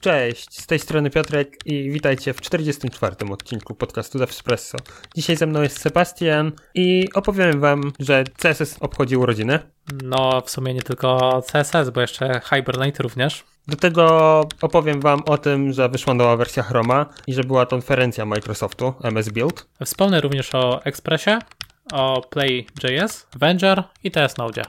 Cześć, 0.00 0.60
z 0.60 0.66
tej 0.66 0.78
strony 0.78 1.10
Piotrek 1.10 1.56
i 1.66 1.90
witajcie 1.90 2.34
w 2.34 2.40
44. 2.40 3.16
odcinku 3.30 3.74
podcastu 3.74 4.18
Devspresso. 4.18 4.78
Dzisiaj 5.14 5.36
ze 5.36 5.46
mną 5.46 5.62
jest 5.62 5.80
Sebastian 5.80 6.52
i 6.74 7.08
opowiem 7.14 7.60
wam, 7.60 7.92
że 7.98 8.24
CSS 8.36 8.76
obchodzi 8.80 9.16
urodziny. 9.16 9.58
No, 10.04 10.40
w 10.40 10.50
sumie 10.50 10.74
nie 10.74 10.82
tylko 10.82 11.42
CSS, 11.52 11.90
bo 11.90 12.00
jeszcze 12.00 12.40
Hibernate 12.50 13.02
również. 13.02 13.44
Do 13.68 13.76
tego 13.76 14.44
opowiem 14.60 15.00
wam 15.00 15.22
o 15.26 15.38
tym, 15.38 15.72
że 15.72 15.88
wyszła 15.88 16.14
nowa 16.14 16.36
wersja 16.36 16.62
Chroma 16.62 17.06
i 17.26 17.34
że 17.34 17.44
była 17.44 17.66
konferencja 17.66 18.26
Microsoftu 18.26 18.94
MS 19.02 19.28
Build. 19.28 19.66
Wspomnę 19.84 20.20
również 20.20 20.54
o 20.54 20.84
Expressie, 20.84 21.38
o 21.92 22.20
Play.js, 22.30 23.26
Avenger 23.36 23.82
i 24.04 24.10
TS 24.10 24.36
Node. 24.36 24.62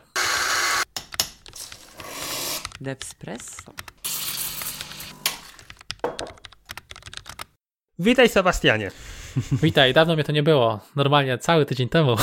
Devspresso. 2.81 3.88
Witaj 8.01 8.29
Sebastianie. 8.29 8.91
Witaj, 9.63 9.93
dawno 9.93 10.15
mnie 10.15 10.23
to 10.23 10.31
nie 10.31 10.43
było. 10.43 10.79
Normalnie 10.95 11.37
cały 11.37 11.65
tydzień 11.65 11.89
temu. 11.89 12.15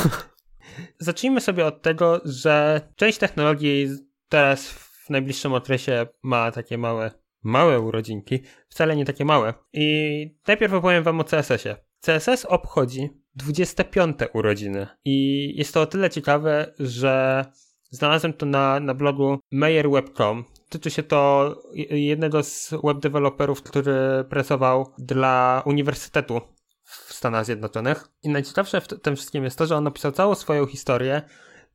Zacznijmy 0.98 1.40
sobie 1.40 1.66
od 1.66 1.82
tego, 1.82 2.20
że 2.24 2.80
część 2.96 3.18
technologii 3.18 3.88
teraz 4.28 4.68
w 4.70 5.10
najbliższym 5.10 5.52
okresie 5.52 6.06
ma 6.22 6.50
takie 6.50 6.78
małe, 6.78 7.10
małe 7.42 7.80
urodzinki, 7.80 8.42
wcale 8.68 8.96
nie 8.96 9.04
takie 9.04 9.24
małe. 9.24 9.54
I 9.72 10.36
najpierw 10.46 10.72
opowiem 10.72 11.04
wam 11.04 11.20
o 11.20 11.24
CSS-ie. 11.24 11.76
CSS 12.00 12.44
obchodzi 12.44 13.08
25 13.34 14.16
urodziny 14.32 14.86
i 15.04 15.52
jest 15.56 15.74
to 15.74 15.80
o 15.80 15.86
tyle 15.86 16.10
ciekawe, 16.10 16.74
że 16.78 17.44
znalazłem 17.90 18.32
to 18.32 18.46
na, 18.46 18.80
na 18.80 18.94
blogu 18.94 19.38
mayerweb.com. 19.52 20.44
Tyczy 20.76 20.90
się 20.90 21.02
to 21.02 21.54
jednego 21.90 22.42
z 22.42 22.74
web 22.84 22.98
developerów, 22.98 23.62
który 23.62 24.24
pracował 24.30 24.92
dla 24.98 25.62
Uniwersytetu 25.66 26.40
w 26.82 27.12
Stanach 27.14 27.44
Zjednoczonych. 27.44 28.08
I 28.22 28.28
najciekawsze 28.28 28.80
w 28.80 28.86
tym 28.86 29.16
wszystkim 29.16 29.44
jest 29.44 29.58
to, 29.58 29.66
że 29.66 29.76
on 29.76 29.84
napisał 29.84 30.12
całą 30.12 30.34
swoją 30.34 30.66
historię, 30.66 31.22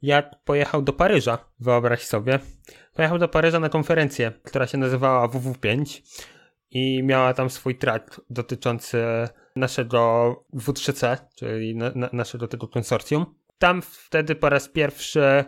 jak 0.02 0.44
pojechał 0.44 0.82
do 0.82 0.94
Paryża, 0.94 1.38
wyobraź 1.60 2.06
sobie. 2.06 2.40
Pojechał 2.94 3.18
do 3.18 3.28
Paryża 3.28 3.60
na 3.60 3.70
konferencję, 3.70 4.32
która 4.44 4.68
się 4.68 4.78
nazywała 4.78 5.28
WW5 5.28 6.02
i 6.70 7.04
miała 7.04 7.34
tam 7.34 7.50
swój 7.50 7.78
track 7.78 8.22
dotyczący 8.30 9.04
naszego 9.56 10.36
W3C, 10.54 11.18
czyli 11.36 11.76
na, 11.76 11.92
na, 11.96 12.10
naszego 12.14 12.48
tego 12.48 12.68
konsorcjum. 12.68 13.26
Tam 13.58 13.82
wtedy 13.82 14.36
po 14.36 14.50
raz 14.50 14.70
pierwszy 14.70 15.46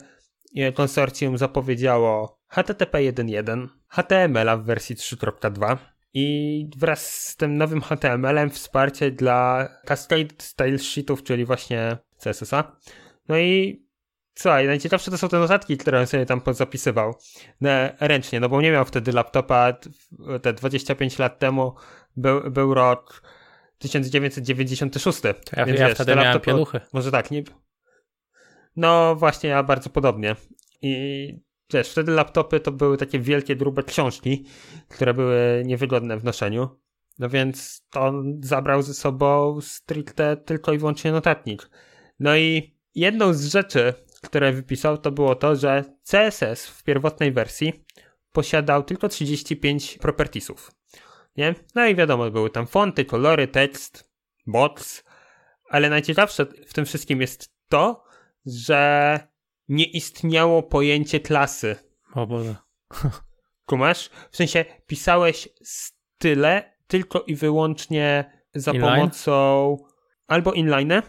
konsorcjum 0.74 1.38
zapowiedziało 1.38 2.43
HTTP 2.54 2.98
1.1, 2.98 3.68
HTML 3.88 4.58
w 4.58 4.66
wersji 4.66 4.96
3.2 4.96 5.78
i 6.14 6.70
wraz 6.78 7.16
z 7.16 7.36
tym 7.36 7.58
nowym 7.58 7.82
HTML-em 7.82 8.50
wsparcie 8.50 9.12
dla 9.12 9.70
Cascade 9.86 10.34
Style 10.38 10.80
Sheetów, 10.80 11.24
czyli 11.24 11.46
właśnie 11.46 11.98
CSS-a. 12.18 12.78
No 13.28 13.38
i 13.38 13.84
Słuchaj, 14.36 14.68
najciekawsze 14.68 15.12
to 15.12 15.18
są 15.18 15.30
te 15.30 15.40
notatki, 15.40 15.78
które 15.78 16.00
on 16.00 16.08
sobie 16.08 16.26
tam 16.26 16.42
zapisywał 16.52 17.14
ręcznie, 18.00 18.40
no 18.40 18.50
bo 18.50 18.62
nie 18.62 18.72
miał 18.72 18.86
wtedy 18.86 19.12
laptopa, 19.12 19.74
te 20.42 20.54
25 20.54 21.20
lat 21.20 21.40
temu 21.40 21.76
był, 22.16 22.52
był 22.52 22.74
rok 22.74 23.22
1996. 23.78 25.22
To 25.22 25.28
ja, 25.58 25.66
więc 25.66 25.80
ja 25.80 25.88
wiesz, 25.88 25.96
wtedy 25.96 26.16
miałem 26.16 26.42
pieluchy. 26.42 26.80
Może 26.94 27.12
tak, 27.12 27.32
nie? 27.32 27.44
No 28.76 29.16
właśnie, 29.16 29.50
ja 29.50 29.64
bardzo 29.64 29.90
podobnie. 29.90 30.36
I 30.82 31.53
wiesz, 31.74 31.90
wtedy 31.90 32.12
laptopy 32.12 32.60
to 32.60 32.72
były 32.72 32.98
takie 32.98 33.20
wielkie, 33.20 33.56
grube 33.56 33.84
książki, 33.84 34.46
które 34.90 35.14
były 35.14 35.64
niewygodne 35.66 36.18
w 36.18 36.24
noszeniu. 36.24 36.70
No 37.20 37.30
więc 37.30 37.86
on 37.96 38.40
zabrał 38.44 38.82
ze 38.82 38.94
sobą 38.94 39.62
stricte 39.62 40.38
tylko 40.38 40.74
i 40.74 40.78
wyłącznie 40.78 41.12
notatnik. 41.12 41.70
No 42.20 42.38
i 42.38 42.78
jedną 42.96 43.34
z 43.34 43.46
rzeczy, 43.46 43.94
które 44.24 44.52
wypisał, 44.52 44.98
to 44.98 45.12
było 45.12 45.36
to, 45.36 45.56
że 45.56 45.84
CSS 46.04 46.68
w 46.68 46.84
pierwotnej 46.84 47.32
wersji 47.32 47.86
posiadał 48.32 48.84
tylko 48.84 49.10
35 49.10 49.98
propertiesów. 49.98 50.72
Nie? 51.38 51.56
No 51.76 51.86
i 51.86 51.96
wiadomo, 51.96 52.32
były 52.32 52.50
tam 52.50 52.68
fonty, 52.68 53.06
kolory, 53.06 53.48
tekst, 53.48 54.12
box, 54.48 55.04
ale 55.70 55.90
najciekawsze 55.90 56.46
w 56.46 56.74
tym 56.74 56.86
wszystkim 56.86 57.22
jest 57.22 57.54
to, 57.70 58.04
że 58.46 59.20
nie 59.74 59.86
istniało 59.86 60.64
pojęcie 60.64 61.20
klasy. 61.20 61.76
O 62.14 62.28
Boże. 62.28 62.56
Kumasz? 63.70 64.10
W 64.32 64.38
sensie 64.38 64.66
pisałeś 64.88 65.50
style 65.64 66.74
tylko 66.88 67.22
i 67.22 67.36
wyłącznie 67.36 68.32
za 68.56 68.72
Inline? 68.72 68.96
pomocą 68.96 69.78
albo 70.28 70.54
inline, 70.54 71.02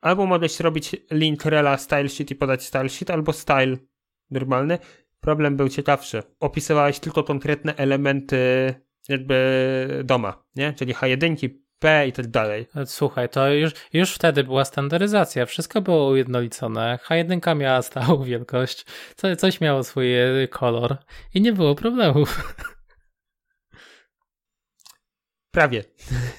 albo 0.00 0.26
mogłeś 0.26 0.60
robić 0.60 0.96
link 1.10 1.44
rela 1.44 1.78
style 1.78 2.08
sheet 2.08 2.30
i 2.30 2.34
podać 2.34 2.62
style 2.64 2.88
sheet, 2.88 3.10
albo 3.10 3.32
style 3.32 3.76
normalny. 4.30 4.78
Problem 5.20 5.56
był 5.56 5.68
ciekawszy. 5.68 6.22
Opisywałeś 6.40 6.98
tylko 6.98 7.24
konkretne 7.24 7.76
elementy 7.76 8.74
jakby 9.08 10.02
doma, 10.04 10.44
nie? 10.56 10.72
Czyli 10.72 10.94
H1, 10.94 11.58
P 11.78 12.06
i 12.08 12.12
tak 12.12 12.26
dalej. 12.26 12.66
Słuchaj, 12.84 13.28
to 13.28 13.52
już, 13.52 13.72
już 13.92 14.14
wtedy 14.14 14.44
była 14.44 14.64
standaryzacja, 14.64 15.46
wszystko 15.46 15.80
było 15.80 16.08
ujednolicone, 16.08 16.98
H1 17.08 17.56
miała 17.56 17.82
stałą 17.82 18.24
wielkość, 18.24 18.86
co, 19.16 19.36
coś 19.36 19.60
miało 19.60 19.84
swój 19.84 20.08
kolor 20.50 20.96
i 21.34 21.40
nie 21.40 21.52
było 21.52 21.74
problemów. 21.74 22.54
Prawie. 25.50 25.84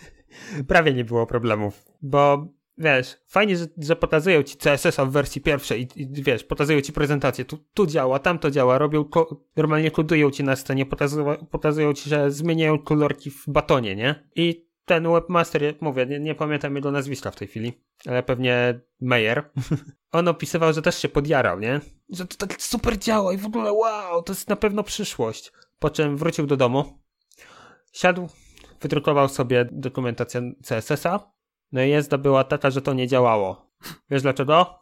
Prawie 0.67 0.93
nie 0.93 1.05
było 1.05 1.27
problemów, 1.27 1.85
bo 2.01 2.47
wiesz, 2.77 3.17
fajnie, 3.27 3.57
że, 3.57 3.65
że 3.77 3.95
pokazują 3.95 4.43
ci 4.43 4.57
CSS-a 4.57 5.05
w 5.05 5.11
wersji 5.11 5.41
pierwszej 5.41 5.81
i, 5.81 6.01
i, 6.01 6.23
wiesz, 6.23 6.43
pokazują 6.43 6.81
ci 6.81 6.93
prezentację, 6.93 7.45
tu, 7.45 7.57
tu 7.73 7.85
działa, 7.85 8.19
tam 8.19 8.39
to 8.39 8.51
działa, 8.51 8.77
robią, 8.77 9.05
ko- 9.05 9.45
normalnie 9.55 9.91
kodują 9.91 10.31
ci 10.31 10.43
na 10.43 10.55
scenie, 10.55 10.85
pokazują, 10.85 11.45
pokazują 11.51 11.93
ci, 11.93 12.09
że 12.09 12.31
zmieniają 12.31 12.79
kolorki 12.79 13.31
w 13.31 13.43
batonie, 13.47 13.95
nie? 13.95 14.29
I 14.35 14.68
ten 14.89 15.11
webmaster, 15.13 15.63
jak 15.63 15.81
mówię, 15.81 16.05
nie, 16.05 16.19
nie, 16.19 16.35
pamiętam 16.35 16.75
jego 16.75 16.91
nazwiska 16.91 17.31
w 17.31 17.35
tej 17.35 17.47
chwili, 17.47 17.83
ale 18.05 18.23
pewnie 18.23 18.79
Meyer, 19.01 19.49
on 20.11 20.27
opisywał, 20.27 20.73
że 20.73 20.81
też 20.81 20.97
się 20.97 21.09
podjarał, 21.09 21.59
nie? 21.59 21.81
Że 22.09 22.27
to 22.27 22.47
tak 22.47 22.61
super 22.61 22.97
działa 22.97 23.33
i 23.33 23.37
w 23.37 23.45
ogóle 23.45 23.73
wow, 23.73 24.23
to 24.23 24.33
jest 24.33 24.49
na 24.49 24.55
pewno 24.55 24.83
przyszłość. 24.83 25.51
Po 25.79 25.89
czym 25.89 26.17
wrócił 26.17 26.47
do 26.47 26.57
domu, 26.57 26.99
siadł, 27.93 28.29
wydrukował 28.81 29.29
sobie 29.29 29.69
dokumentację 29.71 30.53
CSS-a, 30.67 31.31
no 31.71 31.83
i 31.83 31.89
jezda 31.89 32.17
była 32.17 32.43
taka, 32.43 32.71
że 32.71 32.81
to 32.81 32.93
nie 32.93 33.07
działało. 33.07 33.71
Wiesz 34.09 34.21
dlaczego? 34.21 34.79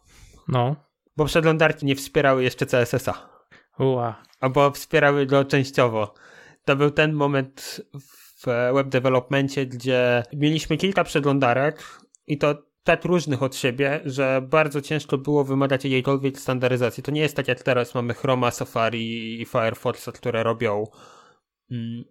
No. 0.47 0.75
Bo 1.17 1.25
przeglądarki 1.25 1.85
nie 1.85 1.95
wspierały 1.95 2.43
jeszcze 2.43 2.65
CSS-a. 2.65 3.29
Uła. 3.79 4.23
Albo 4.39 4.71
wspierały 4.71 5.25
go 5.25 5.45
częściowo. 5.45 6.13
To 6.65 6.75
był 6.75 6.91
ten 6.91 7.13
moment 7.13 7.81
w 7.99 8.26
web 8.73 8.89
developmentie, 8.89 9.65
gdzie 9.65 10.23
mieliśmy 10.33 10.77
kilka 10.77 11.03
przeglądarek 11.03 11.83
i 12.27 12.37
to 12.37 12.67
tak 12.83 13.05
różnych 13.05 13.43
od 13.43 13.55
siebie, 13.55 13.99
że 14.05 14.41
bardzo 14.49 14.81
ciężko 14.81 15.17
było 15.17 15.43
wymagać 15.43 15.83
jakiejkolwiek 15.83 16.39
standaryzacji. 16.39 17.03
To 17.03 17.11
nie 17.11 17.21
jest 17.21 17.35
tak 17.35 17.47
jak 17.47 17.63
teraz 17.63 17.95
mamy 17.95 18.13
Chroma, 18.13 18.51
Safari 18.51 19.41
i 19.41 19.45
Firefoxa, 19.45 20.11
które 20.13 20.43
robią 20.43 20.83
mm, 21.71 22.03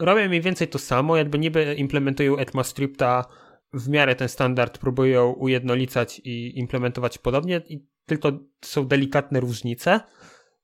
robią 0.00 0.28
mniej 0.28 0.40
więcej 0.40 0.68
to 0.68 0.78
samo, 0.78 1.16
jakby 1.16 1.38
niby 1.38 1.74
implementują 1.74 2.36
ECMAScripta 2.36 3.24
w 3.72 3.88
miarę 3.88 4.14
ten 4.14 4.28
standard 4.28 4.78
próbują 4.78 5.32
ujednolicać 5.32 6.20
i 6.24 6.58
implementować 6.58 7.18
podobnie, 7.18 7.62
i 7.68 7.86
tylko 8.06 8.32
są 8.64 8.86
delikatne 8.86 9.40
różnice. 9.40 10.00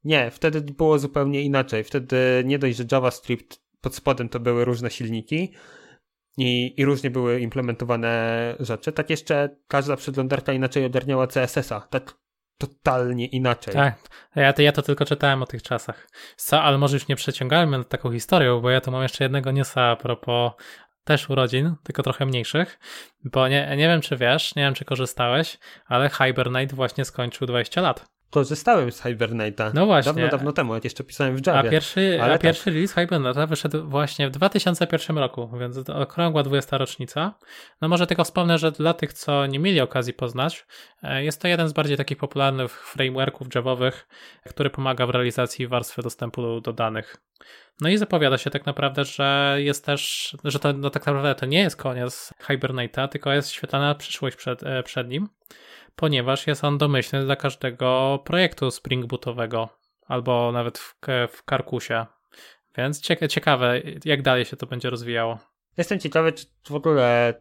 Nie, 0.05 0.31
wtedy 0.31 0.61
było 0.61 0.99
zupełnie 0.99 1.43
inaczej. 1.43 1.85
Wtedy 1.85 2.17
nie 2.45 2.59
dość, 2.59 2.77
że 2.77 2.85
JavaScript 2.93 3.68
pod 3.81 3.95
spodem 3.95 4.29
to 4.29 4.41
były 4.41 4.65
różne 4.65 4.91
silniki 4.91 5.55
i, 6.39 6.81
i 6.81 6.85
różnie 6.85 7.11
były 7.11 7.41
implementowane 7.41 8.55
rzeczy, 8.61 8.93
tak 8.93 9.11
jeszcze 9.11 9.57
każda 9.69 9.97
przeglądarka 9.97 10.53
inaczej 10.53 10.85
ogarniała 10.85 11.27
CSS-a. 11.27 11.81
Tak 11.81 12.15
totalnie 12.59 13.27
inaczej. 13.27 13.75
Tak, 13.75 13.95
ja 14.37 14.53
to, 14.53 14.63
ja 14.63 14.73
to 14.73 14.83
tylko 14.83 15.05
czytałem 15.05 15.43
o 15.43 15.47
tych 15.47 15.63
czasach. 15.63 16.09
Co, 16.37 16.63
ale 16.63 16.79
może 16.79 16.97
już 16.97 17.09
nie 17.09 17.17
przeciągajmy 17.17 17.79
nad 17.79 17.89
taką 17.89 18.13
historią, 18.13 18.61
bo 18.61 18.71
ja 18.71 18.81
tu 18.81 18.91
mam 18.91 19.03
jeszcze 19.03 19.25
jednego 19.25 19.51
newsa 19.51 19.83
a 19.83 19.97
propos 19.97 20.53
też 21.05 21.31
urodzin, 21.31 21.75
tylko 21.83 22.03
trochę 22.03 22.27
mniejszych, 22.27 22.79
bo 23.25 23.49
nie, 23.49 23.77
nie 23.77 23.89
wiem 23.89 24.01
czy 24.01 24.17
wiesz, 24.17 24.55
nie 24.55 24.63
wiem 24.63 24.75
czy 24.75 24.85
korzystałeś, 24.85 25.59
ale 25.87 26.11
Hibernate 26.11 26.77
właśnie 26.77 27.05
skończył 27.05 27.47
20 27.47 27.81
lat. 27.81 28.18
Korzystałem 28.31 28.93
z 28.93 29.03
Hibernate'a. 29.03 29.71
No 29.75 29.87
właśnie. 29.87 30.13
Dawno, 30.13 30.29
dawno 30.29 30.53
temu, 30.53 30.75
jak 30.75 30.85
jeszcze 30.85 31.05
pisałem 31.05 31.37
w 31.37 31.47
Javie. 31.47 31.69
A 31.69 31.71
pierwszy, 31.71 32.19
ale 32.23 32.33
a 32.33 32.35
tak. 32.35 32.43
pierwszy 32.43 32.71
release 32.71 32.95
Hibernata 32.95 33.47
wyszedł 33.47 33.89
właśnie 33.89 34.29
w 34.29 34.31
2001 34.31 35.19
roku, 35.19 35.51
więc 35.61 35.79
okrągła 35.89 36.43
20 36.43 36.79
rocznica. 36.79 37.35
No 37.81 37.89
może 37.89 38.07
tylko 38.07 38.25
wspomnę, 38.25 38.59
że 38.59 38.73
dla 38.73 38.95
tych, 38.95 39.13
co 39.13 39.47
nie 39.47 39.59
mieli 39.59 39.81
okazji 39.81 40.13
poznać, 40.13 40.67
e, 41.03 41.25
jest 41.25 41.43
to 41.43 41.49
jeden 41.49 41.69
z 41.69 41.73
bardziej 41.73 41.97
takich 41.97 42.19
popularnych 42.19 42.87
frameworków 42.87 43.49
javowych, 43.55 44.09
który 44.49 44.71
pomaga 44.71 45.07
w 45.07 45.11
realizacji 45.11 45.67
warstwy 45.67 46.03
dostępu 46.03 46.61
do 46.61 46.73
danych. 46.73 47.17
No 47.81 47.89
i 47.89 47.97
zapowiada 47.97 48.39
się 48.39 48.51
tak 48.51 48.67
naprawdę, 48.67 49.05
że 49.05 49.57
jest 49.59 49.85
też, 49.85 50.37
że 50.45 50.59
to 50.59 50.73
no 50.73 50.91
tak 50.91 51.07
naprawdę 51.07 51.35
to 51.35 51.47
nie 51.47 51.59
jest 51.59 51.77
koniec 51.77 52.35
Hibernate'a, 52.49 53.09
tylko 53.09 53.33
jest 53.33 53.51
świetlana 53.51 53.95
przyszłość 53.95 54.37
przed, 54.37 54.63
e, 54.63 54.83
przed 54.83 55.09
nim, 55.09 55.29
ponieważ 55.99 56.47
jest 56.47 56.65
on 56.65 56.79
domyślny 56.79 57.25
dla 57.25 57.37
każdego 57.37 58.19
projektu 58.25 58.71
Spring 58.71 59.07
Bootowego 59.07 59.69
albo 60.07 60.53
nawet 60.53 60.79
w, 60.79 60.95
w 61.31 61.45
Karkusie. 61.45 62.07
Więc 62.77 63.03
cieka- 63.03 63.29
ciekawe, 63.29 63.81
jak 64.05 64.23
dalej 64.23 64.45
się 64.45 64.57
to 64.57 64.67
będzie 64.67 64.91
rozwijało. 64.91 65.39
Jestem 65.77 66.01
ciekawy, 66.01 66.33
czy 66.33 66.47
w 66.69 66.75
ogóle 66.75 67.35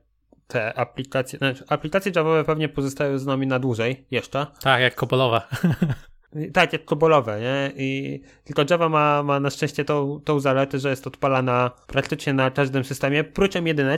te 0.47 0.79
aplikacje, 0.79 1.39
znaczy 1.39 1.63
aplikacje 1.67 2.11
Javowe 2.15 2.43
pewnie 2.43 2.69
pozostają 2.69 3.17
z 3.17 3.25
nami 3.25 3.47
na 3.47 3.59
dłużej 3.59 4.05
jeszcze. 4.11 4.47
Tak, 4.61 4.81
jak 4.81 4.95
kobolowe. 4.95 5.41
Tak, 6.53 6.73
jak 6.73 6.85
kobolowe, 6.85 7.39
nie? 7.41 7.71
I 7.75 8.21
tylko 8.43 8.63
Java 8.69 8.89
ma, 8.89 9.23
ma 9.23 9.39
na 9.39 9.49
szczęście 9.49 9.85
tą, 9.85 10.19
tą 10.23 10.39
zaletę, 10.39 10.79
że 10.79 10.89
jest 10.89 11.07
odpalana 11.07 11.71
praktycznie 11.87 12.33
na 12.33 12.51
każdym 12.51 12.83
systemie, 12.83 13.23
prócz 13.23 13.53
M1, 13.53 13.97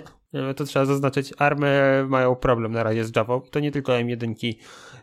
to 0.55 0.63
trzeba 0.63 0.85
zaznaczyć, 0.85 1.33
ARMy 1.37 2.05
mają 2.07 2.35
problem 2.35 2.71
na 2.71 2.83
razie 2.83 3.05
z 3.05 3.15
Java. 3.15 3.41
To 3.51 3.59
nie 3.59 3.71
tylko 3.71 3.91
M1 3.91 4.53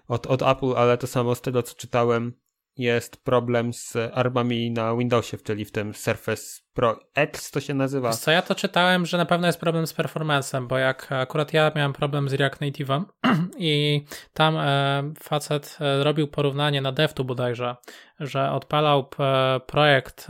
od, 0.08 0.26
od 0.26 0.43
Apple, 0.43 0.73
ale 0.76 0.99
to 0.99 1.06
samo 1.06 1.34
z 1.34 1.40
tego, 1.40 1.62
co 1.62 1.75
czytałem, 1.75 2.32
jest 2.76 3.25
problem 3.25 3.73
z 3.73 3.96
armami 4.14 4.70
na 4.70 4.96
Windowsie, 4.96 5.37
czyli 5.38 5.64
w 5.64 5.73
tym 5.73 5.94
Surface 5.94 6.61
Pro 6.75 6.99
X 7.14 7.50
to 7.50 7.61
się 7.61 7.75
nazywa. 7.75 8.11
Co, 8.11 8.31
ja 8.31 8.43
to 8.43 8.55
czytałem, 8.55 9.06
że 9.06 9.17
na 9.17 9.26
pewno 9.26 9.46
jest 9.46 9.61
problem 9.61 9.87
z 9.87 9.93
performancem, 9.93 10.69
bo 10.69 10.78
jak 10.78 11.12
akurat 11.12 11.52
ja 11.52 11.73
miałem 11.76 11.93
problem 11.93 12.28
z 12.28 12.34
React 12.34 12.61
Native'em 12.61 13.05
i 13.58 14.05
tam 14.32 14.56
e, 14.56 15.12
facet 15.23 15.78
e, 15.81 16.05
robił 16.05 16.28
porównanie 16.28 16.81
na 16.81 16.93
DevTu 16.93 17.25
bodajże, 17.25 17.76
że 18.20 18.50
odpalał 18.50 19.08
e, 19.19 19.61
projekt 19.67 20.26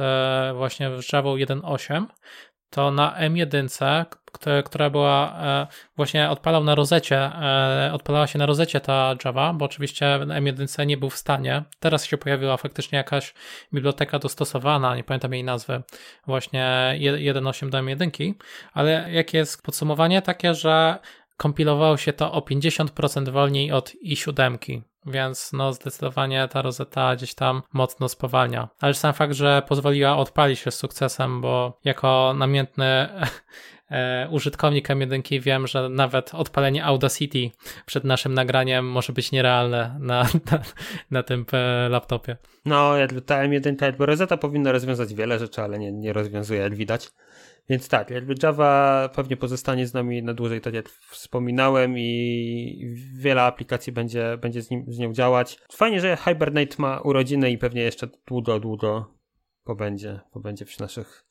właśnie 0.54 0.90
w 0.90 1.12
Java 1.12 1.30
1.8, 1.30 2.06
to 2.70 2.90
na 2.90 3.16
M1, 3.20 4.04
która 4.64 4.90
była 4.90 5.38
e, 5.40 5.66
właśnie 5.96 6.30
odpalał 6.30 6.64
na 6.64 6.74
rozecie, 6.74 7.16
e, 7.18 7.90
odpalała 7.92 8.26
się 8.26 8.38
na 8.38 8.46
rozecie 8.46 8.80
ta 8.80 9.14
Java, 9.24 9.52
bo 9.52 9.64
oczywiście 9.64 10.18
M1 10.20 10.86
nie 10.86 10.96
był 10.96 11.10
w 11.10 11.16
stanie. 11.16 11.62
Teraz 11.80 12.04
się 12.04 12.18
pojawiła 12.18 12.56
faktycznie 12.56 12.98
jakaś 12.98 13.34
biblioteka 13.74 14.18
dostosowana, 14.18 14.96
nie 14.96 15.04
pamiętam 15.04 15.32
jej 15.32 15.44
nazwy, 15.44 15.82
właśnie 16.26 16.94
1.8 17.00 17.70
do 17.70 17.78
M1, 17.78 18.34
ale 18.72 19.12
jakie 19.12 19.38
jest 19.38 19.62
podsumowanie? 19.62 20.22
Takie, 20.22 20.54
że 20.54 20.98
kompilowało 21.36 21.96
się 21.96 22.12
to 22.12 22.32
o 22.32 22.40
50% 22.40 23.28
wolniej 23.28 23.72
od 23.72 23.92
i7. 24.04 24.80
Więc 25.06 25.52
no 25.52 25.72
zdecydowanie 25.72 26.48
ta 26.48 26.62
rozeta 26.62 27.16
gdzieś 27.16 27.34
tam 27.34 27.62
mocno 27.72 28.08
spowalnia. 28.08 28.68
Ale 28.80 28.94
sam 28.94 29.14
fakt, 29.14 29.34
że 29.34 29.62
pozwoliła 29.68 30.16
odpalić 30.16 30.58
się 30.58 30.70
z 30.70 30.74
sukcesem, 30.74 31.40
bo 31.40 31.78
jako 31.84 32.34
namiętny 32.38 32.84
e, 33.90 34.28
użytkownik 34.30 34.88
M1 34.88 35.40
wiem, 35.40 35.66
że 35.66 35.88
nawet 35.88 36.34
odpalenie 36.34 36.84
Audacity 36.84 37.50
przed 37.86 38.04
naszym 38.04 38.34
nagraniem 38.34 38.90
może 38.90 39.12
być 39.12 39.32
nierealne 39.32 39.96
na, 40.00 40.22
na, 40.50 40.60
na 41.10 41.22
tym 41.22 41.46
e, 41.52 41.88
laptopie. 41.88 42.36
No, 42.64 42.92
ta 43.26 43.42
M1 43.42 43.84
jakby 43.84 44.06
Rosetta 44.06 44.36
powinna 44.36 44.72
rozwiązać 44.72 45.14
wiele 45.14 45.38
rzeczy, 45.38 45.62
ale 45.62 45.78
nie, 45.78 45.92
nie 45.92 46.12
rozwiązuje, 46.12 46.60
jak 46.60 46.74
widać. 46.74 47.10
Więc 47.68 47.88
tak, 47.88 48.10
jakby 48.10 48.34
Java 48.42 49.08
pewnie 49.14 49.36
pozostanie 49.36 49.86
z 49.86 49.94
nami 49.94 50.22
na 50.22 50.34
dłużej, 50.34 50.60
tak 50.60 50.74
jak 50.74 50.88
wspominałem 50.88 51.98
i 51.98 52.94
wiele 53.14 53.42
aplikacji 53.42 53.92
będzie, 53.92 54.38
będzie 54.40 54.62
z, 54.62 54.70
nim, 54.70 54.84
z 54.88 54.98
nią 54.98 55.12
działać. 55.12 55.58
Fajnie, 55.72 56.00
że 56.00 56.16
Hibernate 56.16 56.76
ma 56.78 57.00
urodziny 57.00 57.50
i 57.50 57.58
pewnie 57.58 57.82
jeszcze 57.82 58.08
długo, 58.26 58.60
długo 58.60 59.14
pobędzie, 59.64 60.20
pobędzie 60.32 60.64
w 60.64 60.80
naszych, 60.80 61.24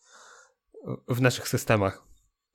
w 1.07 1.21
naszych 1.21 1.47
systemach. 1.47 2.03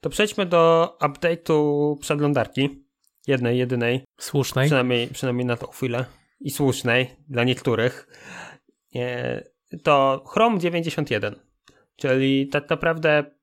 To 0.01 0.09
przejdźmy 0.09 0.45
do 0.45 0.97
update'u 1.01 1.97
przeglądarki. 1.99 2.85
Jednej, 3.27 3.57
jedynej. 3.57 4.05
Słusznej. 4.19 4.65
Przynajmniej, 4.65 5.07
przynajmniej 5.07 5.45
na 5.45 5.57
tą 5.57 5.67
chwilę. 5.67 6.05
I 6.39 6.51
słusznej 6.51 7.15
dla 7.29 7.43
niektórych. 7.43 8.07
To 9.83 10.23
Chrome 10.27 10.59
91. 10.59 11.35
Czyli 11.95 12.47
tak 12.47 12.69
naprawdę 12.69 13.40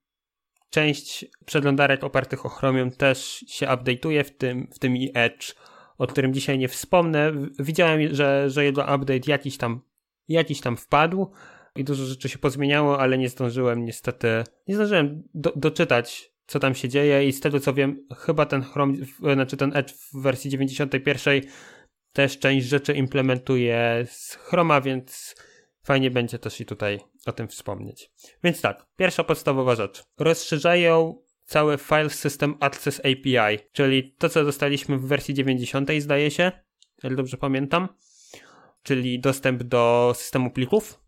część 0.71 1.27
przeglądarek 1.45 2.05
opartych 2.05 2.47
o 2.47 2.49
Chromium 2.49 2.91
też 2.91 3.45
się 3.49 3.67
update'uje, 3.67 4.25
w 4.25 4.37
tym, 4.37 4.69
w 4.73 4.79
tym 4.79 4.97
i 4.97 5.11
Edge, 5.15 5.55
o 5.99 6.07
którym 6.07 6.35
dzisiaj 6.35 6.59
nie 6.59 6.69
wspomnę. 6.69 7.33
Widziałem, 7.59 8.15
że, 8.15 8.51
że 8.51 8.65
jego 8.65 8.83
update 8.83 9.31
jakiś 9.31 9.57
tam, 9.57 9.81
jakiś 10.29 10.61
tam 10.61 10.77
wpadł 10.77 11.31
i 11.77 11.85
dużo 11.85 12.05
rzeczy 12.05 12.29
się 12.29 12.39
pozmieniało, 12.39 13.01
ale 13.01 13.19
nie 13.19 13.29
zdążyłem 13.29 13.85
niestety, 13.85 14.45
nie 14.69 14.75
zdążyłem 14.75 15.23
do, 15.35 15.53
doczytać, 15.57 16.33
co 16.47 16.59
tam 16.59 16.75
się 16.75 16.89
dzieje 16.89 17.29
i 17.29 17.33
z 17.33 17.41
tego 17.41 17.61
co 17.61 17.75
wiem, 17.75 18.07
chyba 18.17 18.47
ten 18.47 18.63
Chrome, 18.63 18.95
znaczy 19.35 19.57
ten 19.57 19.77
Edge 19.77 19.93
w 19.93 20.23
wersji 20.23 20.51
91 20.51 21.41
też 22.13 22.39
część 22.39 22.67
rzeczy 22.67 22.93
implementuje 22.93 24.07
z 24.11 24.35
Chroma, 24.35 24.81
więc 24.81 25.35
fajnie 25.89 26.11
będzie 26.11 26.39
też 26.39 26.61
i 26.61 26.67
tutaj 26.67 27.01
o 27.27 27.33
tym 27.33 27.49
wspomnieć. 27.49 28.11
Więc 28.45 28.61
tak, 28.61 28.87
pierwsza 28.97 29.25
podstawowa 29.25 29.75
rzecz. 29.75 30.05
Rozszerzają 30.19 31.23
cały 31.45 31.79
File 31.79 32.11
System 32.11 32.55
Access 32.61 33.01
API, 33.01 33.59
czyli 33.73 34.13
to, 34.19 34.29
co 34.29 34.45
dostaliśmy 34.45 34.99
w 34.99 35.07
wersji 35.07 35.35
90, 35.35 35.91
zdaje 35.99 36.31
się, 36.31 36.53
jak 37.03 37.15
dobrze 37.15 37.37
pamiętam, 37.37 37.89
czyli 38.83 39.21
dostęp 39.21 39.63
do 39.63 40.13
systemu 40.17 40.51
plików 40.51 41.01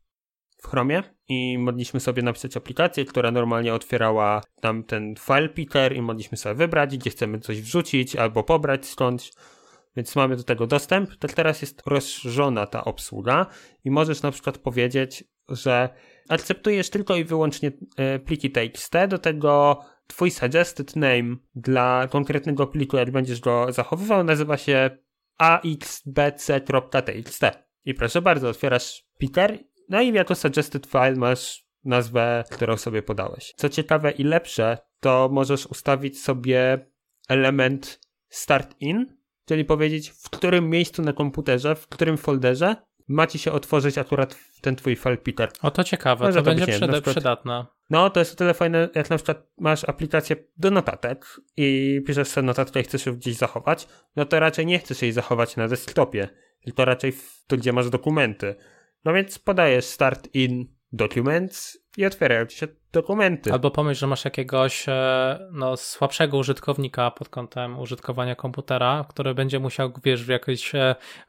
w 0.58 0.66
Chromie 0.66 1.02
i 1.28 1.58
mogliśmy 1.58 2.00
sobie 2.00 2.22
napisać 2.22 2.56
aplikację, 2.56 3.04
która 3.04 3.30
normalnie 3.30 3.74
otwierała 3.74 4.42
tam 4.60 4.84
ten 4.84 5.14
file 5.16 5.48
picker 5.48 5.96
i 5.96 6.02
mogliśmy 6.02 6.38
sobie 6.38 6.54
wybrać, 6.54 6.98
gdzie 6.98 7.10
chcemy 7.10 7.40
coś 7.40 7.60
wrzucić 7.60 8.16
albo 8.16 8.44
pobrać 8.44 8.86
skądś 8.86 9.32
więc 9.96 10.16
mamy 10.16 10.36
do 10.36 10.42
tego 10.42 10.66
dostęp, 10.66 11.16
to 11.16 11.28
teraz 11.28 11.62
jest 11.62 11.82
rozszerzona 11.86 12.66
ta 12.66 12.84
obsługa 12.84 13.46
i 13.84 13.90
możesz 13.90 14.22
na 14.22 14.30
przykład 14.30 14.58
powiedzieć, 14.58 15.24
że 15.48 15.88
akceptujesz 16.28 16.90
tylko 16.90 17.16
i 17.16 17.24
wyłącznie 17.24 17.72
pliki 18.24 18.50
TXT, 18.50 18.92
do 19.08 19.18
tego 19.18 19.80
twój 20.06 20.30
suggested 20.30 20.96
name 20.96 21.36
dla 21.54 22.08
konkretnego 22.10 22.66
pliku, 22.66 22.96
jak 22.96 23.10
będziesz 23.10 23.40
go 23.40 23.72
zachowywał, 23.72 24.24
nazywa 24.24 24.56
się 24.56 24.90
axbc.txt. 25.38 27.40
I 27.84 27.94
proszę 27.94 28.22
bardzo, 28.22 28.48
otwierasz 28.48 29.04
picker, 29.18 29.58
no 29.88 30.00
i 30.00 30.12
jako 30.12 30.34
suggested 30.34 30.86
file 30.86 31.16
masz 31.16 31.66
nazwę, 31.84 32.44
którą 32.50 32.76
sobie 32.76 33.02
podałeś. 33.02 33.52
Co 33.56 33.68
ciekawe 33.68 34.10
i 34.10 34.24
lepsze, 34.24 34.78
to 35.00 35.28
możesz 35.32 35.66
ustawić 35.66 36.22
sobie 36.22 36.90
element 37.28 38.00
start 38.28 38.74
in, 38.80 39.19
czyli 39.50 39.64
powiedzieć, 39.64 40.08
w 40.10 40.30
którym 40.30 40.70
miejscu 40.70 41.02
na 41.02 41.12
komputerze, 41.12 41.74
w 41.74 41.88
którym 41.88 42.16
folderze 42.16 42.76
macie 43.08 43.38
się 43.38 43.52
otworzyć 43.52 43.98
akurat 43.98 44.38
ten 44.60 44.76
twój 44.76 44.96
file 44.96 45.16
picker. 45.16 45.48
O 45.62 45.70
to 45.70 45.84
ciekawe, 45.84 46.24
Może 46.24 46.38
to, 46.38 46.44
to 46.44 46.50
będzie 46.50 46.66
być, 46.66 46.74
przyda- 46.74 46.92
przykład, 46.92 47.14
przydatne. 47.14 47.66
No, 47.90 48.10
to 48.10 48.20
jest 48.20 48.32
o 48.32 48.36
tyle 48.36 48.54
fajne, 48.54 48.88
jak 48.94 49.10
na 49.10 49.16
przykład 49.16 49.46
masz 49.58 49.84
aplikację 49.84 50.36
do 50.56 50.70
notatek 50.70 51.26
i 51.56 52.00
piszesz 52.06 52.28
sobie 52.28 52.46
notatkę 52.46 52.80
i 52.80 52.82
chcesz 52.82 53.06
ją 53.06 53.16
gdzieś 53.16 53.36
zachować, 53.36 53.88
no 54.16 54.24
to 54.24 54.40
raczej 54.40 54.66
nie 54.66 54.78
chcesz 54.78 55.02
jej 55.02 55.12
zachować 55.12 55.56
na 55.56 55.68
desktopie, 55.68 56.28
tylko 56.64 56.84
raczej 56.84 57.12
w, 57.12 57.44
tu, 57.46 57.56
gdzie 57.56 57.72
masz 57.72 57.90
dokumenty. 57.90 58.54
No 59.04 59.12
więc 59.12 59.38
podajesz 59.38 59.84
start 59.84 60.28
in 60.34 60.66
documents 60.92 61.78
i 61.96 62.04
otwierają 62.06 62.46
ci 62.46 62.58
się 62.58 62.68
dokumenty. 62.92 63.52
Albo 63.52 63.70
pomyśl, 63.70 64.00
że 64.00 64.06
masz 64.06 64.24
jakiegoś 64.24 64.86
no, 65.52 65.76
słabszego 65.76 66.38
użytkownika 66.38 67.10
pod 67.10 67.28
kątem 67.28 67.78
użytkowania 67.78 68.34
komputera, 68.34 69.04
który 69.08 69.34
będzie 69.34 69.58
musiał, 69.58 69.92
wiesz, 70.04 70.24
w 70.24 70.28
jakimś 70.28 70.72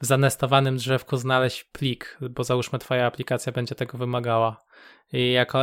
w 0.02 0.06
zanestowanym 0.06 0.78
drzewku 0.78 1.18
znaleźć 1.18 1.64
plik, 1.64 2.18
bo 2.30 2.44
załóżmy 2.44 2.80
twoja 2.80 3.06
aplikacja 3.06 3.52
będzie 3.52 3.76
tego 3.76 3.98
wymagała. 3.98 4.64
I 5.14 5.32
jako, 5.32 5.60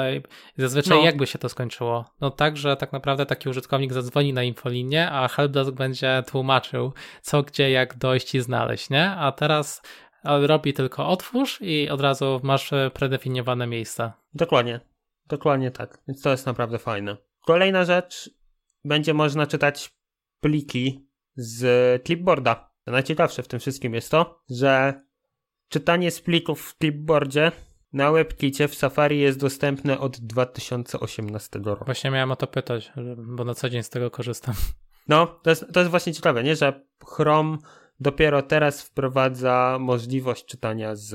zazwyczaj 0.56 0.98
no. 0.98 1.04
jakby 1.04 1.26
się 1.26 1.38
to 1.38 1.48
skończyło? 1.48 2.04
No 2.20 2.30
tak, 2.30 2.56
że 2.56 2.76
tak 2.76 2.92
naprawdę 2.92 3.26
taki 3.26 3.48
użytkownik 3.48 3.92
zadzwoni 3.92 4.32
na 4.32 4.42
infolinię, 4.42 5.10
a 5.10 5.28
helpdesk 5.28 5.72
będzie 5.72 6.22
tłumaczył, 6.26 6.92
co, 7.22 7.42
gdzie, 7.42 7.70
jak 7.70 7.98
dojść 7.98 8.34
i 8.34 8.40
znaleźć, 8.40 8.90
nie? 8.90 9.10
A 9.10 9.32
teraz 9.32 9.82
robi 10.24 10.72
tylko 10.72 11.08
otwórz 11.08 11.58
i 11.60 11.88
od 11.88 12.00
razu 12.00 12.40
masz 12.42 12.70
predefiniowane 12.94 13.66
miejsce. 13.66 14.12
Dokładnie. 14.34 14.80
Dokładnie 15.28 15.70
tak. 15.70 15.98
Więc 16.08 16.22
to 16.22 16.30
jest 16.30 16.46
naprawdę 16.46 16.78
fajne. 16.78 17.16
Kolejna 17.46 17.84
rzecz. 17.84 18.30
Będzie 18.84 19.14
można 19.14 19.46
czytać 19.46 19.90
pliki 20.40 21.08
z 21.36 22.06
clipboarda. 22.06 22.72
Najciekawsze 22.86 23.42
w 23.42 23.48
tym 23.48 23.60
wszystkim 23.60 23.94
jest 23.94 24.10
to, 24.10 24.42
że 24.50 25.02
czytanie 25.68 26.10
splików 26.10 26.62
w 26.62 26.78
clipboardzie 26.78 27.52
na 27.92 28.12
WebKicie 28.12 28.68
w 28.68 28.74
Safari 28.74 29.20
jest 29.20 29.38
dostępne 29.38 29.98
od 29.98 30.20
2018 30.20 31.58
roku. 31.58 31.84
Właśnie 31.84 32.10
miałem 32.10 32.32
o 32.32 32.36
to 32.36 32.46
pytać, 32.46 32.92
bo 33.16 33.44
na 33.44 33.54
co 33.54 33.70
dzień 33.70 33.82
z 33.82 33.90
tego 33.90 34.10
korzystam. 34.10 34.54
No, 35.08 35.26
to 35.26 35.50
jest, 35.50 35.66
to 35.72 35.80
jest 35.80 35.90
właśnie 35.90 36.14
ciekawe, 36.14 36.42
nie? 36.42 36.56
Że 36.56 36.86
Chrome 37.06 37.58
dopiero 38.00 38.42
teraz 38.42 38.82
wprowadza 38.82 39.76
możliwość 39.80 40.44
czytania 40.44 40.94
z, 40.96 41.14